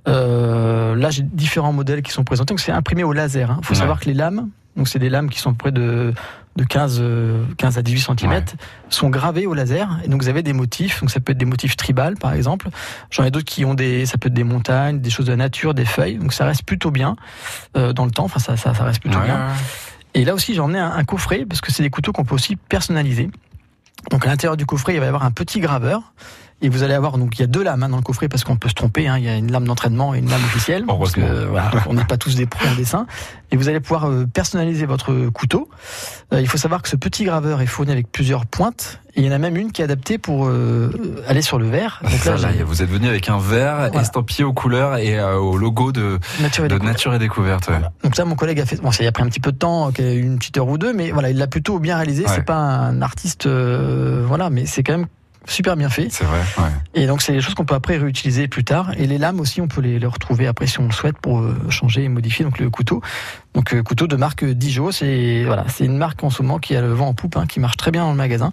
Euh, 0.07 0.95
là, 0.95 1.09
j'ai 1.09 1.23
différents 1.23 1.73
modèles 1.73 2.01
qui 2.01 2.11
sont 2.11 2.23
présentés. 2.23 2.53
Donc 2.53 2.59
c'est 2.59 2.71
imprimé 2.71 3.03
au 3.03 3.13
laser. 3.13 3.55
Il 3.61 3.65
faut 3.65 3.73
Ouais. 3.73 3.79
savoir 3.79 3.99
que 3.99 4.05
les 4.05 4.13
lames, 4.13 4.49
donc 4.75 4.87
c'est 4.87 4.99
des 4.99 5.09
lames 5.09 5.29
qui 5.29 5.39
sont 5.39 5.53
près 5.53 5.71
de 5.71 6.13
de 6.57 6.63
15, 6.63 6.97
euh, 6.99 7.45
15 7.57 7.77
à 7.77 7.81
18 7.81 8.17
cm 8.19 8.43
sont 8.89 9.09
gravées 9.09 9.45
au 9.45 9.53
laser. 9.53 9.99
Et 10.03 10.09
donc 10.09 10.21
vous 10.23 10.27
avez 10.27 10.43
des 10.43 10.53
motifs. 10.53 10.99
Donc 11.01 11.11
ça 11.11 11.19
peut 11.19 11.31
être 11.31 11.37
des 11.37 11.45
motifs 11.45 11.77
tribales 11.77 12.15
par 12.17 12.33
exemple. 12.33 12.69
J'en 13.11 13.23
ai 13.23 13.31
d'autres 13.31 13.45
qui 13.45 13.63
ont 13.63 13.75
des 13.75 14.05
ça 14.05 14.17
peut 14.17 14.27
être 14.27 14.33
des 14.33 14.43
montagnes 14.43 14.99
des 14.99 15.09
choses 15.09 15.27
de 15.27 15.31
la 15.31 15.37
nature 15.37 15.73
des 15.73 15.85
feuilles. 15.85 16.17
Donc 16.17 16.33
ça 16.33 16.45
reste 16.45 16.63
plutôt 16.63 16.91
bien 16.91 17.15
euh, 17.77 17.93
dans 17.93 18.05
le 18.05 18.11
temps. 18.11 18.25
Enfin 18.25 18.39
ça, 18.39 18.57
ça, 18.57 18.73
ça 18.73 18.83
reste 18.83 18.99
plutôt 18.99 19.19
Ouais, 19.19 19.25
bien. 19.25 19.47
Et 20.13 20.25
là 20.25 20.33
aussi, 20.33 20.55
j'ai 20.55 20.59
emmené 20.59 20.79
un, 20.79 20.91
un 20.91 21.03
coffret 21.03 21.45
parce 21.47 21.61
que 21.61 21.71
c'est 21.71 21.83
des 21.83 21.89
couteaux 21.91 22.11
qu'on 22.11 22.25
peut 22.25 22.35
aussi 22.35 22.55
personnaliser. 22.55 23.29
Donc 24.11 24.25
à 24.25 24.29
l'intérieur 24.29 24.57
du 24.57 24.65
coffret, 24.65 24.95
il 24.95 24.99
va 24.99 25.05
y 25.05 25.07
avoir 25.07 25.23
un 25.23 25.31
petit 25.31 25.59
graveur. 25.59 26.13
Et 26.61 26.69
vous 26.69 26.81
allez 26.81 26.95
avoir 26.95 27.19
donc 27.19 27.37
il 27.37 27.41
y 27.41 27.43
a 27.43 27.47
deux 27.47 27.63
lames 27.63 27.83
hein, 27.83 27.89
dans 27.89 27.97
le 27.97 28.03
coffret 28.03 28.27
parce 28.27 28.43
qu'on 28.43 28.55
peut 28.55 28.69
se 28.69 28.73
tromper. 28.73 29.07
Hein, 29.07 29.17
il 29.19 29.25
y 29.25 29.29
a 29.29 29.35
une 29.35 29.51
lame 29.51 29.65
d'entraînement 29.65 30.15
et 30.15 30.19
une 30.19 30.29
lame 30.29 30.43
officielle. 30.43 30.85
Parce 30.87 31.11
que, 31.11 31.45
voilà, 31.45 31.71
on 31.87 31.93
n'est 31.93 32.05
pas 32.05 32.17
tous 32.17 32.35
des 32.35 32.47
pros 32.47 32.67
en 32.67 32.75
dessin. 32.75 33.05
Et 33.51 33.57
vous 33.57 33.69
allez 33.69 33.79
pouvoir 33.79 34.09
euh, 34.09 34.25
personnaliser 34.25 34.85
votre 34.85 35.29
couteau. 35.29 35.69
Euh, 36.33 36.41
il 36.41 36.47
faut 36.47 36.57
savoir 36.57 36.81
que 36.81 36.89
ce 36.89 36.95
petit 36.95 37.25
graveur 37.25 37.61
est 37.61 37.67
fourni 37.67 37.91
avec 37.91 38.11
plusieurs 38.11 38.45
pointes. 38.45 38.99
Et 39.17 39.21
il 39.21 39.25
y 39.25 39.29
en 39.29 39.31
a 39.31 39.39
même 39.39 39.57
une 39.57 39.71
qui 39.71 39.81
est 39.81 39.85
adaptée 39.85 40.19
pour 40.19 40.45
euh, 40.45 40.91
aller 41.27 41.41
sur 41.41 41.57
le 41.57 41.67
verre. 41.67 42.01
Donc 42.03 42.23
là, 42.23 42.37
là, 42.37 42.49
vous 42.63 42.83
êtes 42.83 42.89
venu 42.89 43.07
avec 43.07 43.29
un 43.29 43.39
verre 43.39 43.89
estampillé 43.95 44.43
aux 44.43 44.53
couleurs 44.53 44.97
et 44.97 45.17
euh, 45.17 45.37
au 45.37 45.57
logo 45.57 45.91
de 45.91 46.19
Nature 46.39 46.65
et 46.65 46.67
de 46.67 46.73
Découverte. 46.75 46.95
Nature 46.95 47.13
et 47.15 47.19
Découverte. 47.19 47.67
ouais. 47.69 47.81
Donc 48.03 48.15
ça, 48.15 48.25
mon 48.25 48.35
collègue 48.35 48.59
a 48.59 48.65
fait. 48.67 48.79
Bon, 48.79 48.91
ça 48.91 49.03
y 49.03 49.07
a 49.07 49.11
pris 49.11 49.23
un 49.23 49.27
petit 49.27 49.39
peu 49.39 49.51
de 49.51 49.57
temps, 49.57 49.89
une 49.97 50.37
petite 50.37 50.57
heure 50.57 50.67
ou 50.67 50.77
deux, 50.77 50.93
mais 50.93 51.09
voilà, 51.09 51.31
il 51.31 51.37
l'a 51.37 51.47
plutôt 51.47 51.79
bien 51.79 51.95
réalisé. 51.95 52.25
Ouais. 52.25 52.31
C'est 52.35 52.45
pas 52.45 52.57
un 52.57 53.01
artiste, 53.01 53.47
euh, 53.47 54.23
voilà, 54.27 54.51
mais 54.51 54.67
c'est 54.67 54.83
quand 54.83 54.95
même 54.95 55.07
super 55.47 55.75
bien 55.75 55.89
fait. 55.89 56.07
C'est 56.11 56.23
vrai. 56.23 56.41
ouais. 56.57 56.71
Et 56.93 57.07
donc 57.07 57.21
c'est 57.21 57.33
des 57.33 57.41
choses 57.41 57.53
qu'on 57.53 57.65
peut 57.65 57.75
après 57.75 57.97
réutiliser 57.97 58.47
plus 58.47 58.63
tard. 58.63 58.91
Et 58.97 59.07
les 59.07 59.17
lames 59.17 59.39
aussi, 59.39 59.61
on 59.61 59.67
peut 59.67 59.81
les, 59.81 59.99
les 59.99 60.07
retrouver 60.07 60.47
après 60.47 60.67
si 60.67 60.79
on 60.79 60.85
le 60.85 60.91
souhaite 60.91 61.17
pour 61.17 61.39
euh, 61.39 61.55
changer 61.69 62.03
et 62.03 62.09
modifier 62.09 62.45
donc 62.45 62.59
le 62.59 62.69
couteau. 62.69 63.01
Donc 63.53 63.73
euh, 63.73 63.81
couteau 63.81 64.07
de 64.07 64.15
marque 64.15 64.45
Dijon, 64.45 64.91
c'est 64.91 65.43
voilà, 65.45 65.65
c'est 65.67 65.85
une 65.85 65.97
marque 65.97 66.23
en 66.23 66.29
ce 66.29 66.41
moment 66.41 66.59
qui 66.59 66.75
a 66.75 66.81
le 66.81 66.93
vent 66.93 67.07
en 67.07 67.13
poupe, 67.13 67.37
hein, 67.37 67.45
qui 67.47 67.59
marche 67.59 67.77
très 67.77 67.91
bien 67.91 68.03
dans 68.03 68.11
le 68.11 68.17
magasin. 68.17 68.51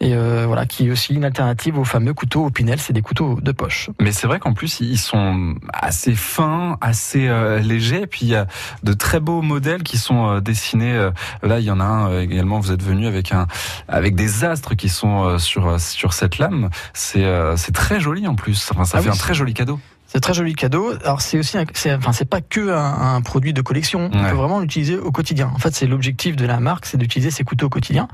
Et 0.00 0.14
euh, 0.14 0.44
voilà, 0.46 0.66
qui 0.66 0.88
est 0.88 0.90
aussi 0.90 1.14
une 1.14 1.24
alternative 1.24 1.78
aux 1.78 1.84
fameux 1.84 2.12
couteaux 2.12 2.44
au 2.44 2.50
Pinel, 2.50 2.78
c'est 2.78 2.92
des 2.92 3.00
couteaux 3.00 3.38
de 3.40 3.52
poche. 3.52 3.88
Mais 3.98 4.12
c'est 4.12 4.26
vrai 4.26 4.38
qu'en 4.38 4.52
plus 4.52 4.80
ils 4.80 4.98
sont 4.98 5.54
assez 5.72 6.14
fins, 6.14 6.76
assez 6.82 7.28
euh, 7.28 7.60
légers, 7.60 8.02
et 8.02 8.06
puis 8.06 8.26
il 8.26 8.28
y 8.28 8.34
a 8.34 8.46
de 8.82 8.92
très 8.92 9.20
beaux 9.20 9.40
modèles 9.40 9.82
qui 9.82 9.96
sont 9.96 10.28
euh, 10.28 10.40
dessinés. 10.40 11.10
là, 11.42 11.60
il 11.60 11.64
y 11.64 11.70
en 11.70 11.80
a 11.80 11.84
un 11.84 12.20
également. 12.20 12.60
Vous 12.60 12.72
êtes 12.72 12.82
venu 12.82 13.06
avec 13.06 13.32
un 13.32 13.46
avec 13.88 14.14
des 14.16 14.44
astres 14.44 14.74
qui 14.74 14.88
sont 14.88 15.38
sur 15.38 15.80
sur 15.80 16.12
cette 16.12 16.38
lame. 16.38 16.68
C'est 16.92 17.24
euh, 17.24 17.56
c'est 17.56 17.72
très 17.72 18.00
joli 18.00 18.26
en 18.26 18.34
plus. 18.34 18.68
Enfin, 18.72 18.84
ça 18.84 18.98
Ah 18.98 19.02
fait 19.02 19.08
oui, 19.08 19.14
un 19.14 19.18
très 19.18 19.34
joli 19.34 19.54
cadeau. 19.54 19.80
C'est 20.16 20.20
un 20.20 20.32
très 20.32 20.32
joli 20.32 20.54
cadeau. 20.54 20.94
Alors 21.04 21.20
c'est 21.20 21.38
aussi, 21.38 21.58
c'est, 21.74 21.94
enfin 21.94 22.12
c'est 22.12 22.24
pas 22.24 22.40
que 22.40 22.70
un, 22.70 23.16
un 23.16 23.20
produit 23.20 23.52
de 23.52 23.60
collection. 23.60 24.08
On 24.10 24.22
Ouais. 24.24 24.30
peut 24.30 24.36
vraiment 24.36 24.60
l'utiliser 24.60 24.96
au 24.96 25.12
quotidien. 25.12 25.52
En 25.54 25.58
fait, 25.58 25.74
c'est 25.74 25.86
l'objectif 25.86 26.36
de 26.36 26.46
la 26.46 26.58
marque, 26.58 26.86
c'est 26.86 26.96
d'utiliser 26.96 27.30
ces 27.30 27.44
couteaux 27.44 27.66
au 27.66 27.68
quotidien, 27.68 28.08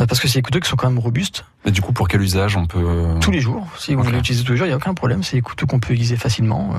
euh, 0.00 0.06
parce 0.06 0.18
que 0.20 0.26
c'est 0.26 0.40
des 0.40 0.42
couteaux 0.42 0.58
qui 0.58 0.68
sont 0.68 0.74
quand 0.74 0.88
même 0.90 0.98
robustes. 0.98 1.44
Mais 1.64 1.70
du 1.70 1.82
coup, 1.82 1.92
pour 1.92 2.08
quel 2.08 2.20
usage 2.20 2.56
on 2.56 2.66
peut 2.66 2.82
euh, 2.84 3.18
Tous 3.20 3.30
les 3.30 3.38
jours. 3.40 3.64
Si 3.78 3.94
vous 3.94 4.02
voulez 4.02 4.16
l'utiliser 4.16 4.42
tous 4.42 4.50
les 4.52 4.58
jours, 4.58 4.66
il 4.66 4.70
y 4.70 4.72
a 4.72 4.76
aucun 4.76 4.92
problème. 4.94 5.22
C'est 5.22 5.36
des 5.36 5.40
couteaux 5.42 5.66
qu'on 5.66 5.78
peut 5.78 5.92
utiliser 5.92 6.16
facilement. 6.16 6.72
euh, 6.74 6.78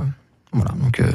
voilà. 0.52 0.72
Donc 0.84 1.00
euh, 1.00 1.14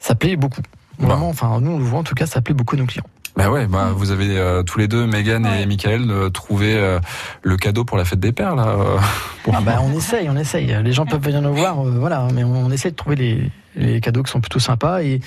ça 0.00 0.16
plaît 0.16 0.34
beaucoup. 0.34 0.62
Vraiment. 0.98 1.28
Enfin, 1.28 1.60
nous 1.60 1.70
on 1.70 1.78
le 1.78 1.84
voit 1.84 2.00
en 2.00 2.04
tout 2.04 2.14
cas, 2.16 2.26
ça 2.26 2.40
plaît 2.42 2.52
beaucoup 2.54 2.74
à 2.74 2.78
nos 2.80 2.86
clients. 2.86 3.06
Bah 3.34 3.50
ouais, 3.50 3.66
bah 3.66 3.92
vous 3.94 4.10
avez 4.10 4.36
euh, 4.36 4.62
tous 4.62 4.78
les 4.78 4.88
deux, 4.88 5.06
Megan 5.06 5.46
et 5.46 5.64
Michael, 5.64 6.10
euh, 6.10 6.28
trouvé 6.28 6.74
euh, 6.76 7.00
le 7.42 7.56
cadeau 7.56 7.84
pour 7.84 7.96
la 7.96 8.04
fête 8.04 8.20
des 8.20 8.32
pères 8.32 8.54
là. 8.54 8.68
euh, 8.68 8.98
Ah 9.52 9.60
bah, 9.62 9.78
on 9.82 9.92
essaye, 9.96 10.28
on 10.28 10.36
essaye. 10.36 10.76
Les 10.84 10.92
gens 10.92 11.06
peuvent 11.06 11.22
venir 11.24 11.40
nous 11.40 11.54
voir, 11.54 11.80
euh, 11.80 11.90
voilà, 11.98 12.28
mais 12.34 12.44
on, 12.44 12.66
on 12.66 12.70
essaie 12.70 12.90
de 12.90 12.96
trouver 12.96 13.16
les, 13.16 13.50
les 13.74 14.00
cadeaux 14.02 14.22
qui 14.22 14.30
sont 14.30 14.40
plutôt 14.40 14.58
sympas 14.58 15.02
et 15.02 15.20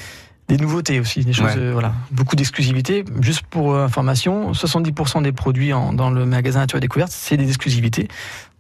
des 0.48 0.58
nouveautés 0.58 1.00
aussi, 1.00 1.26
des 1.26 1.34
choses, 1.34 1.46
Ouais. 1.48 1.54
euh, 1.58 1.72
voilà, 1.74 1.94
beaucoup 2.12 2.36
d'exclusivité. 2.36 3.04
Juste 3.22 3.42
pour 3.50 3.76
information, 3.76 4.52
70% 4.52 5.24
des 5.24 5.32
produits 5.32 5.74
en- 5.74 5.92
dans 5.92 6.12
le 6.12 6.28
magasin 6.28 6.60
Nature 6.60 6.78
et 6.78 6.82
Découverte, 6.82 7.12
c'est 7.12 7.38
des 7.38 7.48
exclusivités. 7.48 8.08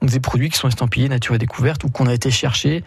Donc 0.02 0.10
des 0.10 0.20
produits 0.20 0.50
qui 0.50 0.58
sont 0.58 0.68
estampillés 0.68 1.08
Nature 1.08 1.36
et 1.36 1.38
Découverte 1.38 1.84
ou 1.84 1.90
qu'on 1.90 2.08
a 2.08 2.14
été 2.16 2.32
chercher. 2.32 2.84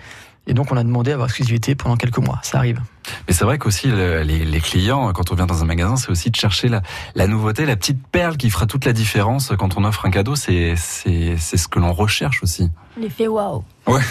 Et 0.48 0.54
donc 0.54 0.72
on 0.72 0.76
a 0.76 0.82
demandé 0.82 1.12
à 1.12 1.14
avoir 1.14 1.28
exclusivité 1.28 1.76
pendant 1.76 1.96
quelques 1.96 2.18
mois. 2.18 2.40
Ça 2.42 2.58
arrive. 2.58 2.80
Mais 3.26 3.34
c'est 3.34 3.44
vrai 3.44 3.58
qu'aussi 3.58 3.88
le- 3.88 4.22
les, 4.22 4.44
les 4.44 4.60
clients, 4.60 5.12
quand 5.12 5.30
on 5.32 5.34
vient 5.34 5.46
dans 5.46 5.62
un 5.62 5.66
magasin, 5.66 5.96
c'est 5.96 6.10
aussi 6.10 6.30
de 6.30 6.36
chercher 6.36 6.68
la, 6.68 6.82
la 7.14 7.26
nouveauté, 7.26 7.66
la 7.66 7.76
petite 7.76 8.06
perle 8.10 8.36
qui 8.36 8.50
fera 8.50 8.66
toute 8.66 8.84
la 8.84 8.92
différence 8.92 9.52
quand 9.58 9.76
on 9.76 9.84
offre 9.84 10.06
un 10.06 10.10
cadeau. 10.10 10.34
C'est 10.36 10.74
c'est 10.76 11.36
c'est 11.38 11.56
ce 11.56 11.68
que 11.68 11.78
l'on 11.78 11.92
recherche 11.92 12.42
aussi. 12.42 12.70
L'effet 13.00 13.28
waouh. 13.28 13.62
Ouais. 13.86 14.00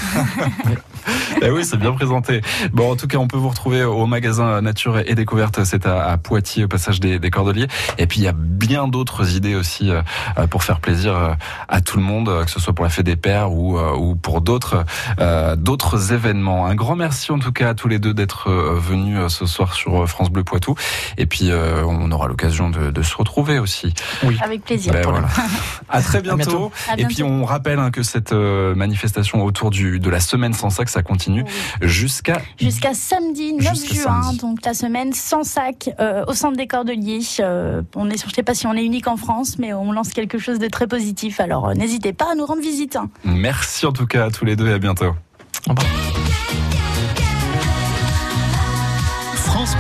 Eh 1.41 1.51
oui, 1.51 1.63
c'est 1.63 1.77
bien 1.77 1.91
présenté. 1.93 2.41
Bon, 2.73 2.91
en 2.91 2.95
tout 2.95 3.07
cas, 3.07 3.17
on 3.17 3.27
peut 3.27 3.37
vous 3.37 3.47
retrouver 3.49 3.83
au 3.83 4.05
magasin 4.07 4.59
Nature 4.61 4.99
et 4.99 5.13
Découverte. 5.15 5.63
C'est 5.63 5.85
à, 5.85 6.05
à 6.09 6.17
Poitiers, 6.17 6.65
au 6.65 6.67
passage 6.67 6.99
des, 6.99 7.19
des 7.19 7.29
Cordeliers. 7.29 7.67
Et 7.97 8.07
puis, 8.07 8.19
il 8.19 8.23
y 8.23 8.27
a 8.27 8.33
bien 8.35 8.87
d'autres 8.87 9.35
idées 9.35 9.55
aussi 9.55 9.89
euh, 9.91 10.01
pour 10.49 10.63
faire 10.63 10.79
plaisir 10.81 11.15
euh, 11.15 11.33
à 11.69 11.79
tout 11.79 11.97
le 11.97 12.03
monde, 12.03 12.27
euh, 12.27 12.43
que 12.43 12.51
ce 12.51 12.59
soit 12.59 12.73
pour 12.73 12.83
la 12.83 12.89
fête 12.89 13.05
des 13.05 13.15
pères 13.15 13.51
ou, 13.53 13.77
euh, 13.77 13.95
ou 13.95 14.15
pour 14.15 14.41
d'autres 14.41 14.83
euh, 15.19 15.55
d'autres 15.55 16.11
événements. 16.11 16.65
Un 16.65 16.75
grand 16.75 16.95
merci 16.95 17.31
en 17.31 17.39
tout 17.39 17.51
cas 17.53 17.69
à 17.69 17.73
tous 17.73 17.87
les 17.87 17.99
deux 17.99 18.13
d'être 18.13 18.49
euh, 18.49 18.77
venus 18.87 19.17
euh, 19.19 19.29
ce 19.29 19.45
soir 19.45 19.73
sur 19.73 20.03
euh, 20.03 20.07
France 20.07 20.29
Bleu 20.29 20.43
Poitou. 20.43 20.75
Et 21.17 21.25
puis, 21.25 21.51
euh, 21.51 21.83
on 21.85 22.11
aura 22.11 22.27
l'occasion 22.27 22.69
de, 22.69 22.89
de 22.91 23.01
se 23.03 23.15
retrouver 23.15 23.59
aussi. 23.59 23.93
Oui. 24.23 24.37
Avec 24.41 24.63
plaisir. 24.63 24.93
Ben 24.93 25.03
voilà. 25.03 25.27
À 25.89 26.01
très 26.01 26.21
bientôt. 26.21 26.37
bientôt. 26.37 26.71
À 26.89 26.99
Et 26.99 27.05
puis 27.05 27.23
on 27.23 27.45
rappelle 27.45 27.79
hein, 27.79 27.91
que 27.91 28.03
cette 28.03 28.33
euh, 28.33 28.75
manifestation 28.75 29.43
autour 29.45 29.69
du, 29.69 29.99
de 29.99 30.09
la 30.09 30.19
semaine 30.19 30.53
sans 30.53 30.69
sac, 30.69 30.89
ça 30.89 31.01
continue 31.01 31.45
jusqu'à 31.81 32.41
Jusqu'à 32.59 32.93
samedi 32.93 33.53
9 33.53 33.73
Jusqu'à 33.73 33.93
juin, 33.95 34.21
samedi. 34.23 34.37
donc 34.39 34.65
la 34.65 34.73
semaine 34.73 35.13
sans 35.13 35.43
sac 35.43 35.89
euh, 35.99 36.25
au 36.27 36.33
centre 36.33 36.57
des 36.57 36.67
Cordeliers. 36.67 37.21
Euh, 37.39 37.81
on 37.95 38.09
est, 38.09 38.19
je 38.21 38.25
ne 38.27 38.31
sais 38.31 38.43
pas 38.43 38.53
si 38.53 38.67
on 38.67 38.73
est 38.73 38.83
unique 38.83 39.07
en 39.07 39.15
France, 39.17 39.57
mais 39.59 39.73
on 39.73 39.91
lance 39.93 40.09
quelque 40.09 40.37
chose 40.39 40.59
de 40.59 40.67
très 40.67 40.87
positif. 40.87 41.39
Alors 41.39 41.69
euh, 41.69 41.73
n'hésitez 41.73 42.11
pas 42.13 42.31
à 42.31 42.35
nous 42.35 42.45
rendre 42.45 42.61
visite. 42.61 42.95
hein. 42.97 43.09
Merci 43.23 43.85
en 43.85 43.93
tout 43.93 44.07
cas 44.07 44.25
à 44.25 44.29
tous 44.31 44.43
les 44.45 44.55
deux 44.57 44.67
et 44.67 44.73
à 44.73 44.79
bientôt. 44.79 45.15
France 45.63 45.77
Bleu 45.77 46.76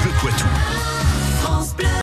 Poitou. 0.03 0.56